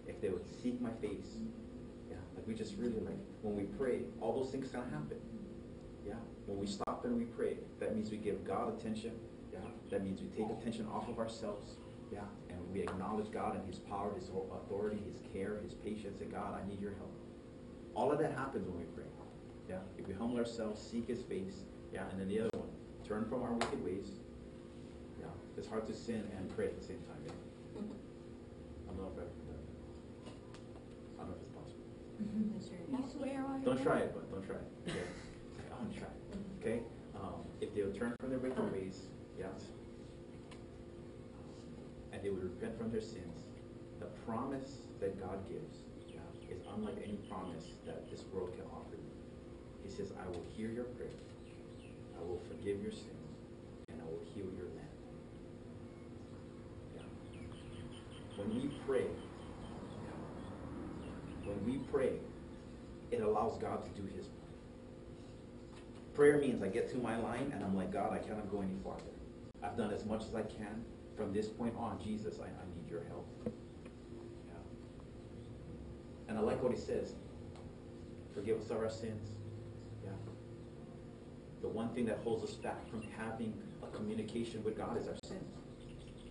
if 0.07 0.19
they 0.19 0.29
would 0.29 0.45
seek 0.63 0.81
my 0.81 0.89
face, 1.01 1.37
yeah, 2.09 2.17
like 2.35 2.47
we 2.47 2.55
just 2.55 2.75
really 2.77 2.99
like 3.01 3.19
when 3.41 3.55
we 3.55 3.63
pray, 3.63 4.01
all 4.19 4.33
those 4.33 4.51
things 4.51 4.67
of 4.67 4.73
happen. 4.73 5.19
Yeah, 6.05 6.13
when 6.45 6.57
we 6.57 6.65
stop 6.65 7.03
and 7.05 7.17
we 7.17 7.25
pray, 7.25 7.57
that 7.79 7.93
means 7.93 8.09
we 8.09 8.17
give 8.17 8.43
God 8.45 8.79
attention. 8.79 9.11
Yeah, 9.53 9.59
that 9.91 10.03
means 10.03 10.21
we 10.21 10.27
take 10.29 10.49
attention 10.49 10.87
off 10.87 11.07
of 11.09 11.19
ourselves. 11.19 11.75
Yeah, 12.11 12.21
and 12.49 12.57
we 12.73 12.81
acknowledge 12.81 13.31
God 13.31 13.55
and 13.55 13.67
His 13.67 13.79
power, 13.79 14.13
His 14.15 14.29
authority, 14.29 15.01
His 15.11 15.21
care, 15.33 15.59
His 15.61 15.73
patience, 15.73 16.21
and 16.21 16.31
God, 16.31 16.59
I 16.59 16.67
need 16.67 16.81
your 16.81 16.93
help. 16.93 17.13
All 17.93 18.11
of 18.11 18.19
that 18.19 18.31
happens 18.31 18.67
when 18.67 18.79
we 18.79 18.85
pray. 18.95 19.03
Yeah, 19.69 19.79
if 19.97 20.07
we 20.07 20.13
humble 20.13 20.37
ourselves, 20.37 20.81
seek 20.81 21.07
His 21.07 21.21
face. 21.21 21.65
Yeah, 21.93 22.09
and 22.09 22.19
then 22.19 22.29
the 22.29 22.39
other 22.39 22.49
one, 22.53 22.69
turn 23.05 23.25
from 23.29 23.43
our 23.43 23.51
wicked 23.51 23.83
ways. 23.83 24.07
Yeah, 25.57 25.61
it's 25.61 25.69
hard 25.69 25.87
to 25.87 25.93
sin 25.93 26.23
and 26.37 26.55
pray 26.55 26.65
at 26.65 26.79
the 26.79 26.85
same 26.85 26.99
time. 27.09 27.17
Yeah? 27.25 27.31
I 27.81 28.93
don't 28.93 28.97
know 29.01 29.09
if 29.09 29.17
I've 29.17 29.25
ever 29.25 29.33
done 29.41 29.49
that. 29.49 30.31
I 31.17 31.19
don't 31.21 31.29
know 31.29 31.35
if 31.35 31.41
it's 31.41 31.51
possible. 31.57 31.85
Don't 33.65 33.83
try 33.83 33.99
it, 33.99 34.13
but 34.13 34.29
don't 34.31 34.45
try 34.45 34.55
it. 34.57 34.67
Yeah. 34.87 35.73
I 35.73 35.81
want 35.81 35.93
to 35.93 35.99
try 35.99 36.07
it. 36.07 36.17
Okay? 36.61 36.79
Um, 37.15 37.41
if 37.61 37.73
they 37.75 37.81
would 37.83 37.95
turn 37.97 38.13
from 38.19 38.29
their 38.29 38.39
wicked 38.39 38.71
ways, 38.71 39.01
yes, 39.37 39.69
um, 41.37 41.49
and 42.13 42.21
they 42.23 42.29
would 42.29 42.43
repent 42.43 42.77
from 42.77 42.91
their 42.91 43.01
sins, 43.01 43.43
the 43.99 44.05
promise 44.25 44.77
that 44.99 45.19
God 45.19 45.37
gives 45.49 45.77
yeah, 46.07 46.21
is 46.49 46.61
unlike 46.75 46.95
any 47.03 47.17
promise 47.29 47.65
that 47.85 48.09
this 48.09 48.23
world 48.33 48.53
can 48.55 48.65
offer 48.73 48.95
you. 48.95 49.11
He 49.83 49.89
says, 49.89 50.13
I 50.21 50.27
will 50.27 50.45
hear 50.55 50.69
your 50.69 50.85
prayer, 50.97 51.19
I 52.17 52.21
will 52.23 52.41
forgive 52.47 52.81
your 52.81 52.91
sins, 52.91 53.37
and 53.89 54.01
I 54.01 54.05
will 54.05 54.23
heal 54.33 54.45
your 54.57 54.69
land. 54.77 54.97
Yeah. 56.95 57.01
When 58.37 58.53
we 58.55 58.69
pray, 58.85 59.07
when 61.43 61.65
we 61.65 61.79
pray, 61.91 62.13
it 63.09 63.21
allows 63.21 63.57
God 63.57 63.83
to 63.83 64.01
do 64.01 64.07
his 64.15 64.27
part. 64.27 64.37
Prayer 66.13 66.37
means 66.37 66.61
I 66.61 66.67
get 66.67 66.89
to 66.91 66.97
my 66.97 67.17
line 67.17 67.51
and 67.53 67.63
I'm 67.63 67.75
like, 67.75 67.91
God, 67.91 68.13
I 68.13 68.19
cannot 68.19 68.51
go 68.51 68.61
any 68.61 68.75
farther. 68.83 69.03
I've 69.63 69.75
done 69.75 69.91
as 69.91 70.05
much 70.05 70.23
as 70.23 70.35
I 70.35 70.43
can. 70.43 70.85
From 71.15 71.33
this 71.33 71.47
point 71.47 71.75
on, 71.77 71.99
Jesus, 72.03 72.39
I, 72.39 72.45
I 72.45 72.65
need 72.75 72.89
your 72.89 73.03
help. 73.05 73.27
Yeah. 73.45 73.51
And 76.29 76.37
I 76.37 76.41
like 76.41 76.61
what 76.61 76.71
he 76.71 76.77
says. 76.77 77.15
Forgive 78.35 78.61
us 78.61 78.69
of 78.69 78.77
our 78.77 78.89
sins. 78.89 79.29
Yeah. 80.03 80.11
The 81.61 81.67
one 81.67 81.89
thing 81.89 82.05
that 82.05 82.19
holds 82.23 82.43
us 82.43 82.53
back 82.55 82.87
from 82.87 83.01
having 83.17 83.53
a 83.81 83.87
communication 83.87 84.63
with 84.63 84.77
God 84.77 84.95
is 85.01 85.07
our 85.07 85.15
sins. 85.23 85.55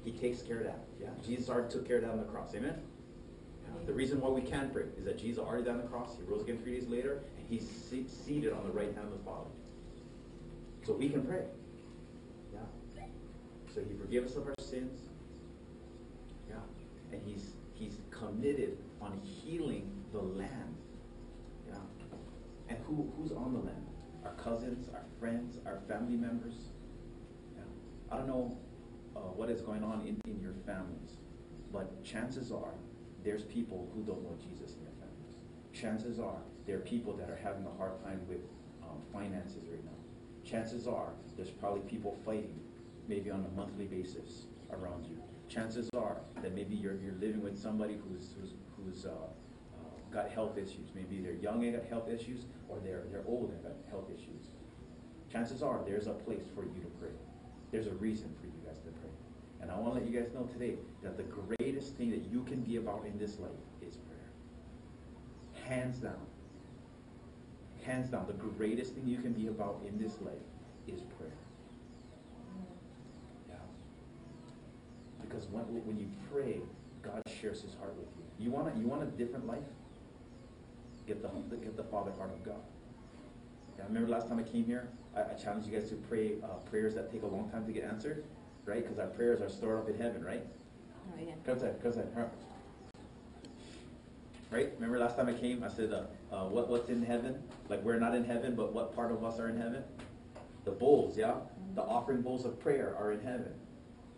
He 0.06 0.12
takes 0.12 0.40
care 0.40 0.58
of 0.58 0.64
that. 0.66 0.84
Yeah. 1.00 1.08
Jesus 1.26 1.50
already 1.50 1.68
took 1.68 1.84
care 1.86 1.96
of 1.96 2.02
that 2.02 2.12
on 2.12 2.18
the 2.18 2.24
cross. 2.26 2.54
Amen? 2.54 2.76
Yeah. 3.64 3.86
The 3.86 3.92
reason 3.92 4.20
why 4.20 4.28
we 4.28 4.40
can't 4.40 4.72
pray 4.72 4.84
is 4.96 5.04
that 5.04 5.18
Jesus 5.18 5.42
already 5.42 5.64
died 5.64 5.74
on 5.74 5.78
the 5.78 5.88
cross. 5.88 6.16
He 6.16 6.22
rose 6.32 6.42
again 6.42 6.58
three 6.62 6.78
days 6.78 6.88
later, 6.88 7.24
and 7.36 7.44
he's 7.50 7.68
seated 8.24 8.52
on 8.52 8.62
the 8.62 8.70
right 8.70 8.94
hand 8.94 9.08
of 9.08 9.18
the 9.18 9.24
Father. 9.24 9.50
So 10.86 10.92
we 10.92 11.08
can 11.08 11.22
pray. 11.26 11.42
Yeah. 12.54 12.60
So 13.74 13.80
he 13.80 13.98
forgives 13.98 14.30
us 14.30 14.36
of 14.36 14.46
our 14.46 14.54
sins. 14.60 15.00
Yeah. 16.48 16.54
And 17.10 17.20
he's 17.26 17.54
he's 17.74 17.96
committed 18.12 18.78
on 19.00 19.20
healing 19.24 19.90
the 20.12 20.20
land. 20.20 20.76
Yeah. 21.68 21.74
And 22.68 22.78
who 22.86 23.12
who's 23.18 23.32
on 23.32 23.54
the 23.54 23.58
land? 23.58 23.86
Our 24.24 24.34
cousins, 24.34 24.88
our 24.94 25.02
friends, 25.18 25.58
our 25.66 25.80
family 25.88 26.16
members. 26.16 26.54
Yeah. 27.56 27.64
I 28.12 28.18
don't 28.18 28.28
know 28.28 28.56
uh, 29.16 29.32
what 29.34 29.50
is 29.50 29.62
going 29.62 29.82
on 29.82 30.02
in, 30.02 30.20
in 30.30 30.40
your 30.40 30.54
families, 30.66 31.16
but 31.72 32.04
chances 32.04 32.52
are 32.52 32.74
there's 33.24 33.44
people 33.44 33.90
who 33.94 34.02
don't 34.02 34.22
know 34.22 34.36
Jesus 34.38 34.76
in 34.76 34.82
your 34.82 34.92
families. 35.00 35.34
Chances 35.72 36.20
are 36.20 36.42
there 36.66 36.76
are 36.76 36.80
people 36.80 37.12
that 37.14 37.30
are 37.30 37.40
having 37.42 37.64
a 37.66 37.78
hard 37.78 38.02
time 38.04 38.20
with 38.28 38.44
um, 38.82 39.00
finances 39.12 39.64
right 39.70 39.84
now 39.84 39.96
chances 40.46 40.86
are 40.86 41.10
there's 41.36 41.50
probably 41.50 41.80
people 41.80 42.16
fighting, 42.24 42.58
maybe 43.08 43.30
on 43.30 43.44
a 43.44 43.56
monthly 43.56 43.86
basis 43.86 44.46
around 44.70 45.04
you. 45.06 45.20
Chances 45.48 45.90
are 45.96 46.16
that 46.42 46.54
maybe 46.54 46.74
you're, 46.74 46.94
you're 46.94 47.14
living 47.14 47.42
with 47.42 47.58
somebody 47.58 47.98
who's, 48.08 48.34
who's, 48.40 48.54
who's 48.76 49.04
uh, 49.04 49.10
uh, 49.10 50.12
got 50.12 50.30
health 50.30 50.56
issues. 50.56 50.90
Maybe 50.94 51.20
they're 51.20 51.34
young 51.34 51.64
and 51.64 51.74
got 51.74 51.84
health 51.84 52.08
issues, 52.08 52.46
or 52.68 52.78
they're, 52.82 53.04
they're 53.10 53.24
old 53.26 53.50
and 53.50 53.62
got 53.62 53.72
health 53.90 54.08
issues. 54.10 54.50
Chances 55.30 55.62
are 55.62 55.80
there's 55.84 56.06
a 56.06 56.12
place 56.12 56.44
for 56.54 56.64
you 56.64 56.80
to 56.80 56.90
pray. 57.00 57.10
There's 57.72 57.86
a 57.86 57.94
reason 57.94 58.34
for 58.40 58.46
you 58.46 58.60
guys 58.66 58.78
to 58.80 58.90
pray. 59.00 59.10
And 59.60 59.70
I 59.70 59.78
want 59.78 59.94
to 59.94 60.00
let 60.00 60.10
you 60.10 60.18
guys 60.18 60.32
know 60.32 60.44
today 60.44 60.76
that 61.02 61.16
the 61.16 61.24
greatest 61.24 61.94
thing 61.94 62.10
that 62.10 62.24
you 62.30 62.42
can 62.44 62.60
be 62.62 62.76
about 62.76 63.04
in 63.06 63.18
this 63.18 63.38
life 63.38 63.50
is 63.82 63.96
prayer. 63.96 65.66
Hands 65.66 65.96
down 65.98 66.26
hands 67.86 68.08
down, 68.08 68.26
the 68.26 68.32
greatest 68.32 68.94
thing 68.94 69.06
you 69.06 69.18
can 69.18 69.32
be 69.32 69.46
about 69.46 69.80
in 69.86 69.96
this 69.96 70.20
life 70.20 70.34
is 70.88 71.00
prayer. 71.16 71.30
Yeah. 73.48 73.54
Because 75.22 75.46
when, 75.46 75.62
when 75.86 75.98
you 75.98 76.08
pray, 76.32 76.60
God 77.02 77.22
shares 77.40 77.62
his 77.62 77.74
heart 77.74 77.94
with 77.96 78.08
you. 78.18 78.44
You 78.44 78.50
want 78.50 78.74
a, 78.74 78.78
you 78.78 78.86
want 78.86 79.02
a 79.02 79.06
different 79.06 79.46
life? 79.46 79.62
Get 81.06 81.22
the, 81.22 81.28
get 81.56 81.76
the 81.76 81.84
Father 81.84 82.10
heart 82.18 82.32
of 82.32 82.44
God. 82.44 82.62
Yeah, 83.76 83.84
I 83.84 83.86
remember 83.86 84.08
last 84.08 84.28
time 84.28 84.38
I 84.38 84.42
came 84.42 84.64
here, 84.64 84.88
I, 85.14 85.22
I 85.22 85.34
challenged 85.34 85.68
you 85.68 85.78
guys 85.78 85.88
to 85.90 85.96
pray 85.96 86.34
uh, 86.42 86.56
prayers 86.70 86.94
that 86.94 87.10
take 87.12 87.22
a 87.22 87.26
long 87.26 87.50
time 87.50 87.66
to 87.66 87.72
get 87.72 87.84
answered, 87.84 88.24
right? 88.64 88.82
Because 88.82 88.98
our 88.98 89.08
prayers 89.08 89.40
are 89.40 89.48
stored 89.48 89.80
up 89.80 89.88
in 89.88 89.98
heaven, 89.98 90.24
right? 90.24 90.44
Oh, 91.08 91.20
yeah. 91.20 91.34
Go 91.44 91.52
ahead, 91.52 91.80
go 91.82 91.90
ahead. 91.90 92.08
Right? 94.50 94.72
Remember 94.76 94.98
last 94.98 95.16
time 95.16 95.28
I 95.28 95.32
came, 95.32 95.64
I 95.64 95.68
said, 95.68 95.92
uh, 95.92 96.04
uh, 96.34 96.48
what, 96.48 96.68
what's 96.68 96.88
in 96.88 97.04
heaven? 97.04 97.42
Like 97.68 97.82
we're 97.82 97.98
not 97.98 98.14
in 98.14 98.24
heaven, 98.24 98.54
but 98.54 98.72
what 98.72 98.94
part 98.94 99.10
of 99.10 99.24
us 99.24 99.38
are 99.40 99.48
in 99.48 99.56
heaven? 99.56 99.82
The 100.64 100.70
bowls, 100.70 101.16
yeah? 101.18 101.34
The 101.74 101.82
offering 101.82 102.22
bowls 102.22 102.44
of 102.44 102.58
prayer 102.60 102.96
are 102.98 103.12
in 103.12 103.20
heaven. 103.20 103.52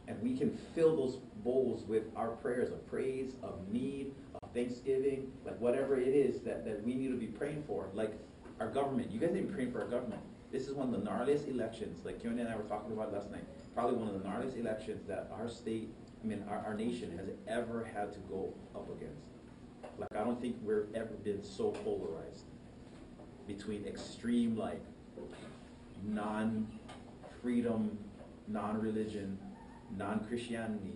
And 0.07 0.21
we 0.23 0.37
can 0.37 0.57
fill 0.75 0.97
those 0.97 1.17
bowls 1.45 1.85
with 1.85 2.05
our 2.15 2.29
prayers 2.29 2.71
of 2.71 2.87
praise, 2.87 3.35
of 3.43 3.69
need, 3.71 4.15
of 4.43 4.51
thanksgiving, 4.53 5.33
like 5.45 5.59
whatever 5.61 5.99
it 5.99 6.09
is 6.09 6.41
that, 6.43 6.65
that 6.65 6.83
we 6.85 6.95
need 6.95 7.09
to 7.09 7.17
be 7.17 7.27
praying 7.27 7.65
for. 7.67 7.89
Like 7.93 8.13
our 8.61 8.69
government. 8.69 9.11
You 9.11 9.21
guys 9.21 9.35
ain't 9.35 9.53
praying 9.53 9.73
for 9.73 9.81
our 9.83 9.89
government. 9.89 10.23
This 10.51 10.67
is 10.67 10.75
one 10.75 10.93
of 10.93 11.05
the 11.05 11.11
gnarliest 11.11 11.49
elections, 11.49 12.05
like 12.05 12.23
Keone 12.23 12.41
and 12.41 12.49
I 12.49 12.57
were 12.57 12.63
talking 12.63 12.93
about 12.93 13.13
last 13.13 13.31
night. 13.31 13.45
Probably 13.75 13.97
one 13.97 14.09
of 14.09 14.15
the 14.15 14.29
gnarliest 14.29 14.59
elections 14.59 15.07
that 15.07 15.31
our 15.39 15.49
state, 15.49 15.93
I 16.23 16.27
mean, 16.27 16.43
our, 16.49 16.59
our 16.59 16.75
nation 16.75 17.17
has 17.19 17.29
ever 17.47 17.85
had 17.95 18.15
to 18.15 18.19
go 18.21 18.55
up 18.75 18.89
against. 18.91 19.27
Like 19.99 20.09
I 20.17 20.25
don't 20.25 20.41
think 20.41 20.57
we've 20.63 20.87
ever 20.95 21.15
been 21.23 21.45
so 21.45 21.71
polarized 21.71 22.47
between 23.47 23.85
extreme 23.87 24.57
like 24.57 24.81
non-freedom, 26.05 27.99
non-religion, 28.47 29.39
non-Christianity 29.97 30.95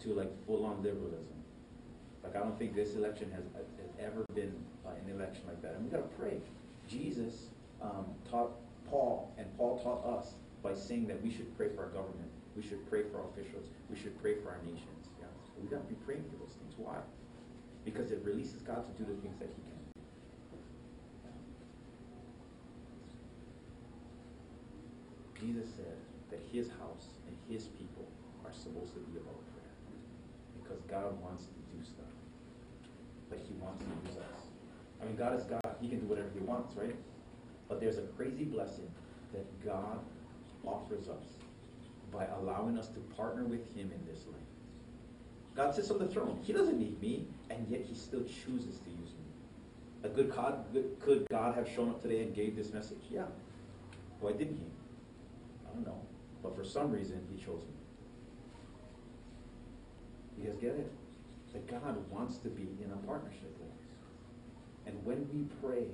to 0.00 0.14
like 0.14 0.30
full-on 0.46 0.82
liberalism. 0.82 1.24
Like 2.22 2.36
I 2.36 2.40
don't 2.40 2.58
think 2.58 2.74
this 2.74 2.94
election 2.94 3.30
has, 3.30 3.44
has 3.54 3.66
ever 3.98 4.26
been 4.34 4.54
uh, 4.84 4.90
an 4.90 5.10
election 5.10 5.44
like 5.46 5.62
that. 5.62 5.74
And 5.74 5.84
we 5.84 5.90
gotta 5.90 6.02
pray. 6.18 6.40
Jesus 6.90 7.46
um, 7.80 8.06
taught 8.28 8.50
Paul, 8.88 9.32
and 9.38 9.46
Paul 9.56 9.78
taught 9.78 10.04
us 10.18 10.34
by 10.62 10.74
saying 10.74 11.06
that 11.06 11.22
we 11.22 11.30
should 11.30 11.56
pray 11.56 11.68
for 11.74 11.84
our 11.84 11.90
government, 11.90 12.30
we 12.56 12.62
should 12.62 12.88
pray 12.90 13.02
for 13.10 13.18
our 13.20 13.28
officials, 13.30 13.66
we 13.88 13.96
should 13.96 14.20
pray 14.20 14.34
for 14.42 14.50
our 14.50 14.60
nations. 14.64 15.08
Yeah, 15.20 15.26
we 15.62 15.68
gotta 15.68 15.84
be 15.84 15.94
praying 16.04 16.24
for 16.24 16.36
those 16.44 16.54
things. 16.54 16.74
Why? 16.76 16.98
because 17.84 18.10
it 18.10 18.20
releases 18.24 18.60
God 18.62 18.84
to 18.86 19.02
do 19.02 19.08
the 19.08 19.20
things 19.20 19.38
that 19.38 19.48
He 19.48 19.62
can. 19.62 19.78
Jesus 25.40 25.68
said 25.74 25.96
that 26.30 26.40
His 26.52 26.68
house 26.68 27.16
and 27.26 27.36
His 27.48 27.68
people 27.68 28.06
are 28.44 28.52
supposed 28.52 28.92
to 28.94 29.00
be 29.00 29.16
about 29.16 29.40
prayer 29.54 29.74
because 30.62 30.82
God 30.82 31.20
wants 31.22 31.44
to 31.44 31.60
do 31.74 31.82
stuff, 31.82 32.12
but 33.30 33.38
He 33.38 33.54
wants 33.54 33.82
to 33.84 33.90
use 34.08 34.18
us. 34.18 34.40
I 35.00 35.06
mean, 35.06 35.16
God 35.16 35.38
is 35.38 35.44
God; 35.44 35.59
He 35.80 35.88
can 35.88 36.00
do 36.00 36.06
whatever 36.06 36.28
He 36.34 36.40
wants, 36.40 36.74
right? 36.76 36.96
But 37.68 37.80
there's 37.80 37.98
a 37.98 38.02
crazy 38.02 38.44
blessing 38.44 38.90
that 39.32 39.64
God 39.64 39.98
offers 40.66 41.08
us 41.08 41.24
by 42.12 42.26
allowing 42.38 42.76
us 42.76 42.88
to 42.88 43.00
partner 43.16 43.44
with 43.44 43.66
Him 43.74 43.92
in 43.92 44.04
this 44.12 44.26
life. 44.26 44.40
God 45.54 45.74
sits 45.74 45.90
on 45.90 45.98
the 45.98 46.06
throne. 46.06 46.38
He 46.42 46.52
doesn't 46.52 46.78
need 46.78 47.00
me, 47.00 47.26
and 47.50 47.66
yet 47.68 47.82
he 47.82 47.94
still 47.94 48.22
chooses 48.22 48.78
to 48.78 48.90
use 48.90 49.10
me. 49.10 50.04
A 50.04 50.08
good 50.08 50.30
God, 50.34 50.64
could 51.00 51.26
God 51.30 51.54
have 51.54 51.68
shown 51.68 51.90
up 51.90 52.00
today 52.00 52.22
and 52.22 52.34
gave 52.34 52.56
this 52.56 52.72
message? 52.72 53.02
Yeah. 53.10 53.26
Why 54.20 54.32
didn't 54.32 54.56
he? 54.56 54.66
I 55.68 55.74
don't 55.74 55.86
know. 55.86 56.00
But 56.42 56.56
for 56.56 56.64
some 56.64 56.90
reason, 56.90 57.20
he 57.30 57.42
chose 57.42 57.62
me. 57.62 57.74
You 60.38 60.50
guys 60.50 60.56
get 60.60 60.70
it? 60.70 60.90
That 61.52 61.66
God 61.68 62.10
wants 62.10 62.38
to 62.38 62.48
be 62.48 62.68
in 62.82 62.90
a 62.92 63.06
partnership 63.06 63.54
with 63.58 63.68
us. 63.68 63.89
And 64.90 65.04
when 65.04 65.28
we 65.32 65.44
pray, 65.62 65.86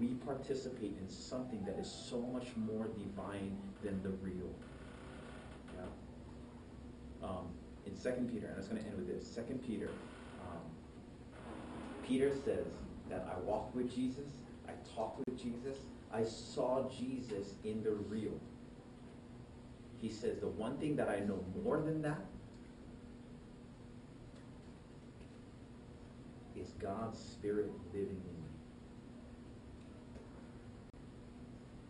we 0.00 0.14
participate 0.26 0.96
in 0.98 1.08
something 1.08 1.62
that 1.66 1.78
is 1.78 1.90
so 1.90 2.18
much 2.18 2.46
more 2.56 2.86
divine 2.86 3.56
than 3.84 4.02
the 4.02 4.08
real. 4.08 4.50
Yeah. 5.74 7.28
Um, 7.28 7.48
in 7.86 7.94
Second 7.94 8.32
Peter, 8.32 8.46
and 8.46 8.54
I 8.54 8.58
was 8.58 8.68
going 8.68 8.82
to 8.82 8.88
end 8.88 8.96
with 8.96 9.06
this. 9.06 9.30
Second 9.30 9.62
Peter, 9.66 9.90
um, 10.40 10.62
Peter 12.02 12.30
says 12.30 12.66
that 13.10 13.28
I 13.30 13.38
walked 13.40 13.76
with 13.76 13.94
Jesus, 13.94 14.28
I 14.66 14.72
talked 14.96 15.20
with 15.28 15.40
Jesus, 15.40 15.76
I 16.12 16.24
saw 16.24 16.88
Jesus 16.88 17.54
in 17.64 17.82
the 17.82 17.92
real. 17.92 18.40
He 20.00 20.08
says 20.08 20.38
the 20.38 20.48
one 20.48 20.78
thing 20.78 20.96
that 20.96 21.10
I 21.10 21.20
know 21.20 21.44
more 21.62 21.80
than 21.80 22.00
that 22.02 22.24
is 26.56 26.71
God's 26.82 27.18
Spirit 27.18 27.70
living 27.92 28.08
in 28.10 28.16
me. 28.16 28.48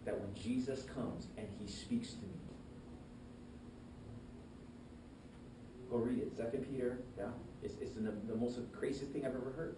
That 0.05 0.21
when 0.21 0.35
Jesus 0.35 0.83
comes 0.83 1.29
and 1.37 1.47
he 1.59 1.67
speaks 1.71 2.13
to 2.13 2.23
me, 2.23 2.43
Go 5.93 5.99
read 5.99 6.21
it. 6.21 6.33
Second 6.35 6.67
Peter, 6.71 7.01
yeah. 7.19 7.27
It's, 7.63 7.75
it's 7.83 7.93
the, 7.93 8.01
the 8.01 8.35
most 8.35 8.59
craziest 8.73 9.13
thing 9.13 9.27
I've 9.27 9.35
ever 9.35 9.53
heard. 9.55 9.77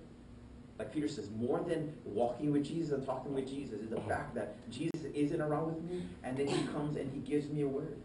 Like 0.78 0.92
Peter 0.92 1.08
says, 1.08 1.28
more 1.30 1.60
than 1.66 1.92
walking 2.04 2.52
with 2.52 2.64
Jesus 2.64 2.92
and 2.92 3.04
talking 3.04 3.34
with 3.34 3.48
Jesus 3.48 3.80
is 3.80 3.90
the 3.90 3.96
oh. 3.96 4.08
fact 4.08 4.34
that 4.36 4.54
Jesus 4.70 5.04
isn't 5.12 5.40
around 5.40 5.74
with 5.74 5.82
me, 5.90 6.04
and 6.22 6.36
then 6.36 6.46
he 6.46 6.66
comes 6.72 6.96
and 6.96 7.12
he 7.12 7.18
gives 7.18 7.48
me 7.48 7.62
a 7.62 7.68
word. 7.68 7.96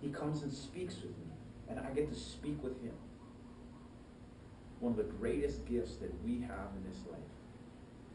He 0.00 0.08
comes 0.10 0.42
and 0.42 0.52
speaks 0.52 0.94
with 0.96 1.16
me, 1.18 1.32
and 1.68 1.80
I 1.80 1.90
get 1.90 2.12
to 2.12 2.18
speak 2.18 2.62
with 2.62 2.80
him. 2.80 2.92
One 4.84 4.92
of 4.92 5.00
the 5.00 5.16
greatest 5.16 5.64
gifts 5.64 5.96
that 6.04 6.12
we 6.20 6.44
have 6.44 6.68
in 6.76 6.84
this 6.84 7.00
life. 7.08 7.32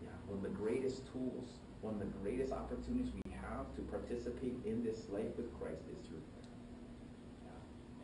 Yeah, 0.06 0.14
one 0.30 0.38
of 0.38 0.46
the 0.46 0.54
greatest 0.54 1.02
tools, 1.10 1.58
one 1.82 1.98
of 1.98 2.00
the 2.00 2.14
greatest 2.22 2.54
opportunities 2.54 3.10
we 3.26 3.34
have 3.42 3.66
to 3.74 3.82
participate 3.90 4.54
in 4.70 4.86
this 4.86 5.10
life 5.10 5.34
with 5.34 5.50
Christ 5.58 5.82
is 5.90 5.98
through 6.06 6.22
prayer. 6.30 6.46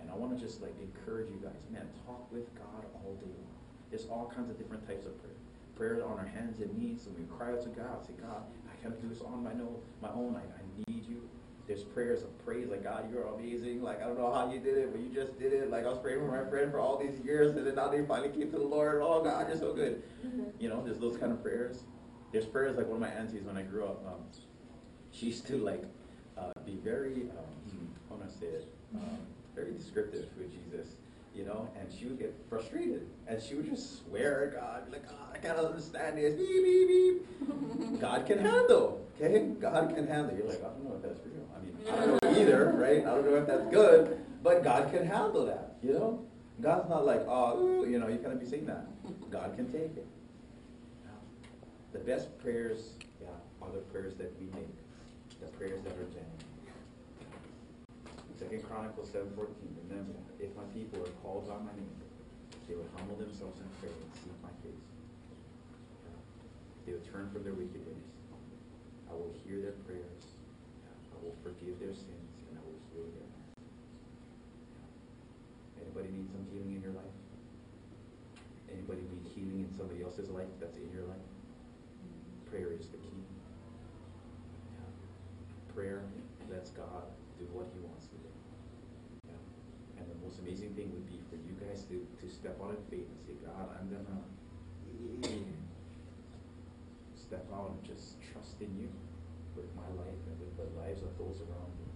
and 0.01 0.09
I 0.09 0.17
want 0.17 0.33
to 0.33 0.41
just 0.41 0.65
like 0.65 0.73
encourage 0.81 1.29
you 1.29 1.37
guys, 1.45 1.61
man, 1.69 1.85
talk 2.09 2.25
with 2.33 2.49
God 2.57 2.89
all 3.05 3.13
day 3.21 3.29
long. 3.37 3.53
There's 3.93 4.09
all 4.09 4.33
kinds 4.33 4.49
of 4.49 4.57
different 4.57 4.81
types 4.89 5.05
of 5.05 5.13
prayer. 5.21 5.37
Prayer 5.77 6.01
on 6.01 6.17
our 6.17 6.25
hands 6.25 6.57
and 6.57 6.73
knees, 6.73 7.05
and 7.05 7.13
we 7.21 7.29
cry 7.37 7.53
out 7.53 7.61
to 7.61 7.69
God, 7.69 8.01
say, 8.01 8.17
God, 8.17 8.49
I 8.65 8.73
can't 8.81 8.97
do 8.97 9.05
this 9.13 9.21
on 9.21 9.45
my, 9.45 9.53
no, 9.53 9.77
my 10.01 10.09
own. 10.09 10.33
I, 10.33 10.41
I 10.41 10.63
need 10.89 11.05
you. 11.05 11.21
There's 11.67 11.83
prayers 11.83 12.21
of 12.21 12.45
praise, 12.45 12.67
like 12.69 12.83
God, 12.83 13.09
you're 13.11 13.23
amazing. 13.23 13.81
Like 13.81 14.01
I 14.01 14.05
don't 14.05 14.17
know 14.17 14.31
how 14.31 14.51
you 14.51 14.59
did 14.59 14.77
it, 14.77 14.91
but 14.91 15.01
you 15.01 15.09
just 15.09 15.39
did 15.39 15.51
it. 15.53 15.69
Like 15.71 15.85
I 15.85 15.89
was 15.89 15.97
praying 15.97 16.19
for 16.19 16.27
my 16.43 16.47
friend 16.49 16.71
for 16.71 16.79
all 16.79 16.97
these 16.97 17.19
years, 17.25 17.55
and 17.55 17.65
then 17.65 17.75
now 17.75 17.87
they 17.89 18.05
finally 18.05 18.29
came 18.29 18.51
to 18.51 18.57
the 18.57 18.63
Lord. 18.63 19.01
Oh 19.03 19.23
God, 19.23 19.47
you're 19.47 19.57
so 19.57 19.73
good. 19.73 20.03
You 20.59 20.69
know, 20.69 20.83
there's 20.83 20.99
those 20.99 21.17
kind 21.17 21.31
of 21.31 21.41
prayers. 21.41 21.83
There's 22.31 22.45
prayers 22.45 22.77
like 22.77 22.87
one 22.87 22.95
of 22.95 23.01
my 23.01 23.09
aunties 23.09 23.43
when 23.43 23.57
I 23.57 23.63
grew 23.63 23.85
up. 23.85 24.05
Um, 24.05 24.21
she 25.11 25.27
used 25.27 25.47
to 25.47 25.57
like 25.57 25.83
uh, 26.37 26.51
be 26.65 26.75
very, 26.83 27.29
um, 27.31 27.89
how 28.09 28.15
do 28.17 28.23
I 28.23 28.39
say 28.39 28.47
it? 28.47 28.67
Um, 28.93 29.19
very 29.55 29.73
descriptive 29.73 30.27
with 30.37 30.51
Jesus, 30.51 30.95
you 31.35 31.43
know, 31.45 31.69
and 31.79 31.91
she 31.91 32.05
would 32.05 32.17
get 32.17 32.33
frustrated, 32.49 33.07
and 33.27 33.41
she 33.41 33.55
would 33.55 33.65
just 33.69 34.05
swear 34.05 34.47
at 34.47 34.53
God, 34.53 34.91
like, 34.91 35.05
God, 35.05 35.15
I 35.33 35.37
can't 35.37 35.57
understand 35.57 36.17
this. 36.17 36.33
Beep 36.35 36.63
beep 36.63 36.87
beep. 36.87 38.01
God 38.01 38.25
can 38.25 38.39
handle, 38.39 39.05
okay? 39.21 39.39
God 39.59 39.93
can 39.93 40.07
handle. 40.07 40.35
You're 40.37 40.47
like, 40.47 40.59
I 40.59 40.69
don't 40.69 40.85
know 40.85 40.95
if 40.95 41.01
that's 41.03 41.19
real. 41.25 41.45
I 41.55 41.63
mean, 41.63 41.75
I 41.91 42.05
don't 42.05 42.23
know 42.23 42.41
either, 42.41 42.73
right? 42.77 43.01
I 43.01 43.15
don't 43.15 43.25
know 43.25 43.35
if 43.35 43.47
that's 43.47 43.69
good, 43.69 44.19
but 44.43 44.63
God 44.63 44.91
can 44.91 45.05
handle 45.05 45.45
that, 45.45 45.75
you 45.83 45.93
know. 45.93 46.25
God's 46.61 46.89
not 46.89 47.05
like, 47.05 47.25
oh, 47.27 47.83
you 47.83 47.99
know, 47.99 48.07
you 48.07 48.17
can't 48.17 48.39
be 48.39 48.45
saying 48.45 48.65
that. 48.67 48.87
God 49.29 49.53
can 49.57 49.69
take 49.71 49.97
it. 49.97 50.07
The 51.91 51.99
best 51.99 52.37
prayers, 52.39 52.93
yeah, 53.21 53.27
are 53.61 53.71
the 53.71 53.79
prayers 53.79 54.15
that 54.15 54.33
we 54.39 54.47
make, 54.47 54.69
the 55.41 55.47
prayers 55.57 55.81
that 55.83 55.93
are 55.93 56.05
genuine. 56.05 56.34
Second 58.45 58.61
Chronicles 58.69 59.09
seven 59.09 59.33
fourteen, 59.33 59.73
remember, 59.89 60.13
if 60.37 60.53
my 60.53 60.61
people 60.69 61.01
are 61.01 61.09
called 61.25 61.49
by 61.49 61.57
my 61.65 61.73
name, 61.73 61.97
they 62.69 62.77
would 62.77 62.85
humble 62.93 63.17
themselves 63.17 63.57
and 63.57 63.65
pray 63.81 63.89
and 63.89 64.13
seek 64.21 64.37
my 64.45 64.53
face. 64.61 64.85
They 66.85 66.93
would 66.93 67.09
turn 67.09 67.25
from 67.33 67.41
their 67.41 67.57
wicked 67.57 67.81
ways. 67.81 68.05
I 69.09 69.17
will 69.17 69.33
hear 69.41 69.65
their 69.65 69.73
prayers. 69.89 70.37
I 70.85 71.17
will 71.25 71.33
forgive 71.41 71.81
their 71.81 71.97
sins 71.97 72.45
and 72.45 72.53
I 72.53 72.61
will 72.61 72.77
heal 72.93 73.09
their 73.17 73.25
land. 73.33 73.57
Anybody 75.81 76.13
need 76.13 76.29
some 76.29 76.45
healing 76.53 76.77
in 76.77 76.85
your 76.85 76.93
life? 76.93 77.17
Anybody 78.69 79.09
need 79.09 79.25
healing 79.33 79.65
in 79.65 79.73
somebody 79.73 80.05
else's 80.05 80.29
life 80.29 80.53
that's 80.61 80.77
in 80.77 80.93
your 80.93 81.09
life? 81.09 81.29
Prayer 82.45 82.69
is 82.77 82.93
the 82.93 83.01
key. 83.01 83.25
Prayer 85.73 86.05
lets 86.53 86.69
God 86.77 87.09
do 87.41 87.43
what 87.51 87.67
he 87.73 87.81
wants 87.83 88.07
to 88.07 88.15
do. 88.15 88.31
Yeah. 89.27 89.99
And 89.99 90.07
the 90.07 90.15
most 90.35 90.47
amazing 90.47 90.75
thing 90.75 90.91
would 90.91 91.07
be 91.07 91.19
for 91.31 91.39
you 91.47 91.55
guys 91.63 91.87
to, 91.87 91.95
to 92.19 92.27
step 92.27 92.59
out 92.59 92.75
in 92.75 92.83
faith 92.91 93.07
and 93.07 93.19
say, 93.23 93.35
God, 93.39 93.71
I'm 93.71 93.87
gonna 93.87 94.19
step 97.15 97.47
out 97.55 97.71
and 97.71 97.79
just 97.87 98.19
trust 98.19 98.59
in 98.59 98.67
you 98.75 98.91
with 99.55 99.71
my 99.79 99.87
life 99.95 100.19
and 100.27 100.35
with 100.43 100.51
the 100.59 100.67
lives 100.75 100.99
of 101.07 101.15
those 101.15 101.39
around 101.39 101.71
me. 101.79 101.87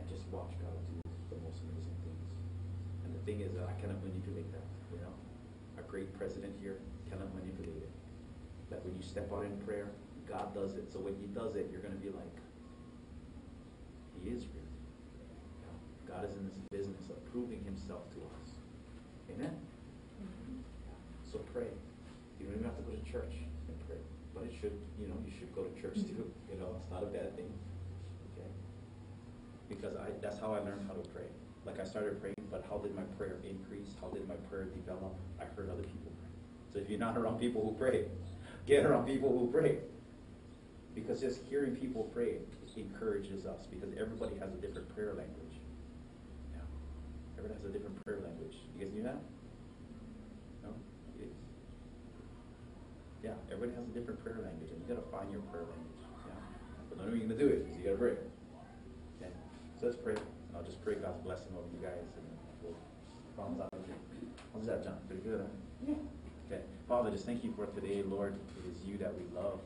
And 0.00 0.08
just 0.08 0.24
watch 0.32 0.56
God 0.56 0.72
do 0.88 1.04
the 1.28 1.36
most 1.44 1.60
amazing 1.68 1.98
things. 2.00 2.28
And 3.04 3.12
the 3.12 3.20
thing 3.28 3.44
is 3.44 3.52
that 3.52 3.68
I 3.68 3.76
cannot 3.76 4.00
manipulate 4.00 4.48
that, 4.56 4.68
you 4.88 5.04
know. 5.04 5.12
Our 5.76 5.84
great 5.84 6.16
president 6.16 6.56
here 6.64 6.80
cannot 7.12 7.28
manipulate 7.36 7.84
it. 7.84 7.92
That 8.72 8.80
when 8.88 8.96
you 8.96 9.04
step 9.04 9.28
out 9.36 9.44
in 9.44 9.52
prayer, 9.68 9.92
God 10.24 10.56
does 10.56 10.80
it. 10.80 10.88
So 10.88 10.98
when 10.98 11.12
he 11.20 11.28
does 11.28 11.60
it, 11.60 11.68
you're 11.68 11.84
gonna 11.84 12.00
be 12.00 12.08
like, 12.08 12.36
he 14.24 14.32
is 14.32 14.48
real. 14.48 14.67
God 16.08 16.24
is 16.24 16.32
in 16.34 16.48
this 16.48 16.58
business 16.72 17.12
of 17.12 17.20
proving 17.30 17.62
himself 17.64 18.08
to 18.16 18.18
us. 18.40 18.48
Amen? 19.30 19.52
Yeah. 19.52 20.24
So 21.30 21.38
pray. 21.52 21.68
You 22.40 22.46
don't 22.46 22.56
even 22.56 22.64
have 22.64 22.76
to 22.80 22.82
go 22.88 22.96
to 22.96 23.04
church 23.04 23.44
and 23.68 23.76
pray. 23.86 24.00
But 24.34 24.48
it 24.48 24.54
should, 24.56 24.72
you 24.98 25.06
know, 25.06 25.20
you 25.24 25.30
should 25.30 25.52
go 25.54 25.68
to 25.68 25.72
church 25.76 26.00
too. 26.00 26.24
You 26.48 26.56
know, 26.58 26.72
it's 26.80 26.90
not 26.90 27.02
a 27.02 27.10
bad 27.12 27.36
thing. 27.36 27.52
Okay? 28.32 28.48
Because 29.68 29.96
I 29.96 30.08
that's 30.22 30.38
how 30.40 30.54
I 30.54 30.60
learned 30.64 30.88
how 30.88 30.94
to 30.94 31.06
pray. 31.10 31.28
Like 31.66 31.78
I 31.78 31.84
started 31.84 32.20
praying, 32.20 32.40
but 32.50 32.64
how 32.70 32.78
did 32.78 32.94
my 32.96 33.04
prayer 33.20 33.36
increase? 33.44 33.92
How 34.00 34.08
did 34.08 34.26
my 34.26 34.38
prayer 34.48 34.64
develop? 34.64 35.12
I 35.38 35.44
heard 35.44 35.68
other 35.68 35.84
people 35.84 36.12
pray. 36.16 36.32
So 36.72 36.78
if 36.78 36.88
you're 36.88 36.98
not 36.98 37.18
around 37.18 37.38
people 37.38 37.60
who 37.60 37.76
pray, 37.76 38.06
get 38.66 38.86
around 38.86 39.06
people 39.06 39.36
who 39.36 39.50
pray. 39.50 39.78
Because 40.94 41.20
just 41.20 41.42
hearing 41.48 41.76
people 41.76 42.04
pray 42.14 42.38
encourages 42.78 43.46
us 43.46 43.66
because 43.66 43.90
everybody 43.98 44.36
has 44.38 44.52
a 44.52 44.56
different 44.56 44.88
prayer 44.94 45.14
language. 45.14 45.47
Everybody 47.38 47.54
has 47.54 47.70
a 47.70 47.72
different 47.72 47.94
prayer 48.02 48.18
language. 48.18 48.58
You 48.74 48.82
guys 48.82 48.90
knew 48.90 49.06
that? 49.06 49.22
No? 50.66 50.74
Is. 51.22 51.30
Yeah, 53.22 53.38
everybody 53.46 53.78
has 53.78 53.86
a 53.86 53.94
different 53.94 54.18
prayer 54.26 54.42
language 54.42 54.74
and 54.74 54.82
you 54.82 54.86
gotta 54.90 55.06
find 55.14 55.30
your 55.30 55.46
prayer 55.54 55.62
language. 55.62 56.02
Yeah. 56.26 56.34
But 56.90 56.98
the 56.98 57.04
only 57.06 57.14
way 57.14 57.18
you're 57.22 57.30
gonna 57.30 57.38
do 57.38 57.46
it 57.46 57.62
is 57.62 57.78
you 57.78 57.86
gotta 57.86 58.02
pray. 58.02 58.18
Okay. 59.22 59.30
So 59.78 59.86
let's 59.86 59.94
pray. 60.02 60.18
And 60.18 60.52
I'll 60.58 60.66
just 60.66 60.82
pray 60.82 60.98
God's 60.98 61.22
blessing 61.22 61.54
over 61.54 61.70
you 61.70 61.78
guys 61.78 62.10
and 62.18 62.26
we'll 62.58 62.74
bounce 63.38 63.62
out 63.62 63.70
of 63.70 63.86
here. 63.86 63.94
How's 64.50 64.66
that, 64.66 64.82
John? 64.82 64.98
Pretty 65.06 65.22
good, 65.22 65.38
huh? 65.38 65.94
Yeah. 65.94 66.02
Okay. 66.50 66.62
Father, 66.90 67.14
just 67.14 67.22
thank 67.22 67.46
you 67.46 67.54
for 67.54 67.70
today, 67.70 68.02
Lord. 68.02 68.34
It 68.34 68.66
is 68.66 68.82
you 68.82 68.98
that 68.98 69.14
we 69.14 69.22
love. 69.30 69.62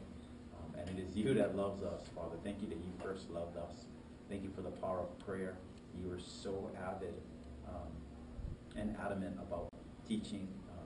Um, 0.61 0.77
and 0.77 0.93
it 0.93 1.09
is 1.09 1.17
you 1.17 1.33
that 1.41 1.57
loves 1.57 1.81
us, 1.81 2.05
Father. 2.13 2.37
Thank 2.45 2.61
you 2.61 2.69
that 2.69 2.85
you 2.85 2.93
first 3.01 3.33
loved 3.33 3.57
us. 3.57 3.89
Thank 4.29 4.45
you 4.45 4.53
for 4.53 4.61
the 4.61 4.77
power 4.85 5.01
of 5.01 5.09
prayer. 5.25 5.57
You 5.97 6.13
were 6.13 6.21
so 6.21 6.69
avid 6.77 7.17
um, 7.75 7.91
and 8.77 8.97
adamant 9.05 9.37
about 9.39 9.69
teaching 10.07 10.49
uh, 10.71 10.85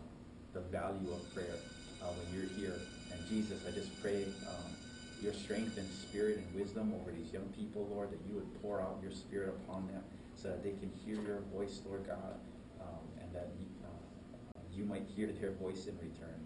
the 0.55 0.61
value 0.61 1.13
of 1.13 1.35
prayer 1.35 1.59
uh, 2.03 2.07
when 2.07 2.33
you're 2.33 2.51
here. 2.57 2.81
And 3.11 3.27
Jesus, 3.27 3.63
I 3.67 3.71
just 3.71 3.91
pray 4.01 4.27
um, 4.47 4.77
your 5.23 5.33
strength 5.33 5.79
and 5.79 5.93
spirit 5.93 6.39
and 6.39 6.55
wisdom 6.55 6.93
over 7.01 7.11
these 7.11 7.33
young 7.33 7.49
people, 7.57 7.89
Lord, 7.91 8.11
that 8.11 8.21
you 8.29 8.35
would 8.35 8.63
pour 8.63 8.81
out 8.81 8.99
your 9.03 9.13
spirit 9.13 9.49
upon 9.49 9.87
them 9.89 10.03
so 10.35 10.49
that 10.49 10.63
they 10.63 10.73
can 10.73 10.91
hear 11.05 11.17
your 11.23 11.41
voice, 11.53 11.81
Lord 11.87 12.07
God, 12.07 12.39
um, 12.81 13.05
and 13.21 13.35
that 13.35 13.49
uh, 13.85 14.61
you 14.73 14.85
might 14.85 15.07
hear 15.17 15.29
their 15.41 15.53
voice 15.53 15.87
in 15.87 15.97
return. 15.99 16.41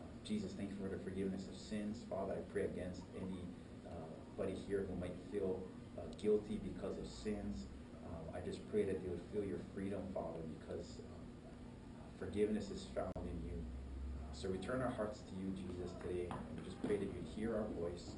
Uh, 0.00 0.04
Jesus, 0.26 0.52
thank 0.52 0.70
you 0.70 0.76
for 0.76 0.88
the 0.88 1.02
forgiveness 1.02 1.46
of 1.48 1.56
sins. 1.56 1.98
Father, 2.10 2.34
I 2.34 2.52
pray 2.52 2.64
against 2.64 3.02
anybody 3.16 4.56
here 4.70 4.86
who 4.88 4.96
might 5.00 5.14
feel 5.30 5.60
uh, 5.98 6.02
guilty 6.20 6.60
because 6.62 6.98
of 6.98 7.06
sins. 7.06 7.66
I 8.40 8.46
just 8.46 8.66
pray 8.70 8.84
that 8.84 9.02
they 9.02 9.10
would 9.10 9.20
feel 9.34 9.44
your 9.44 9.58
freedom, 9.74 10.00
Father, 10.14 10.40
because 10.58 10.96
um, 10.98 11.20
forgiveness 12.18 12.70
is 12.70 12.86
found 12.94 13.12
in 13.16 13.36
you. 13.44 13.52
Uh, 13.52 14.32
so 14.32 14.48
we 14.48 14.56
turn 14.56 14.80
our 14.80 14.90
hearts 14.90 15.20
to 15.20 15.32
you, 15.36 15.52
Jesus, 15.52 15.92
today, 16.00 16.26
and 16.30 16.38
we 16.56 16.64
just 16.64 16.82
pray 16.84 16.96
that 16.96 17.04
you'd 17.04 17.28
hear 17.36 17.54
our 17.54 17.68
voice 17.78 18.16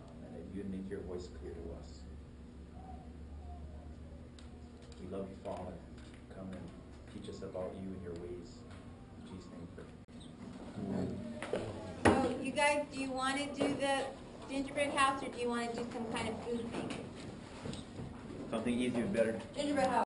um, 0.00 0.26
and 0.26 0.36
that 0.36 0.44
you'd 0.54 0.70
make 0.70 0.90
your 0.90 1.00
voice 1.00 1.28
clear 1.40 1.52
to 1.52 1.80
us. 1.80 2.00
We 5.00 5.16
love 5.16 5.28
you, 5.30 5.36
Father. 5.42 5.72
Come 6.36 6.48
and 6.52 6.68
teach 7.14 7.30
us 7.30 7.40
about 7.40 7.72
you 7.80 7.88
and 7.88 8.02
your 8.04 8.12
ways. 8.20 8.60
In 9.16 9.32
Jesus' 9.32 9.48
name 9.48 9.64
we 9.64 9.68
pray. 9.72 9.88
So 12.04 12.36
you 12.42 12.52
guys, 12.52 12.84
do 12.92 13.00
you 13.00 13.10
want 13.10 13.38
to 13.38 13.46
do 13.58 13.74
the 13.80 14.04
gingerbread 14.50 14.92
house 14.92 15.22
or 15.22 15.28
do 15.28 15.40
you 15.40 15.48
want 15.48 15.72
to 15.72 15.80
do 15.80 15.86
some 15.90 16.04
kind 16.12 16.28
of 16.28 16.34
food 16.44 16.70
thing? 16.70 17.03
Something 18.54 18.78
easier 18.78 19.02
and 19.02 19.12
better. 19.12 19.34
Gingerbread 19.56 19.88
house. 19.88 20.02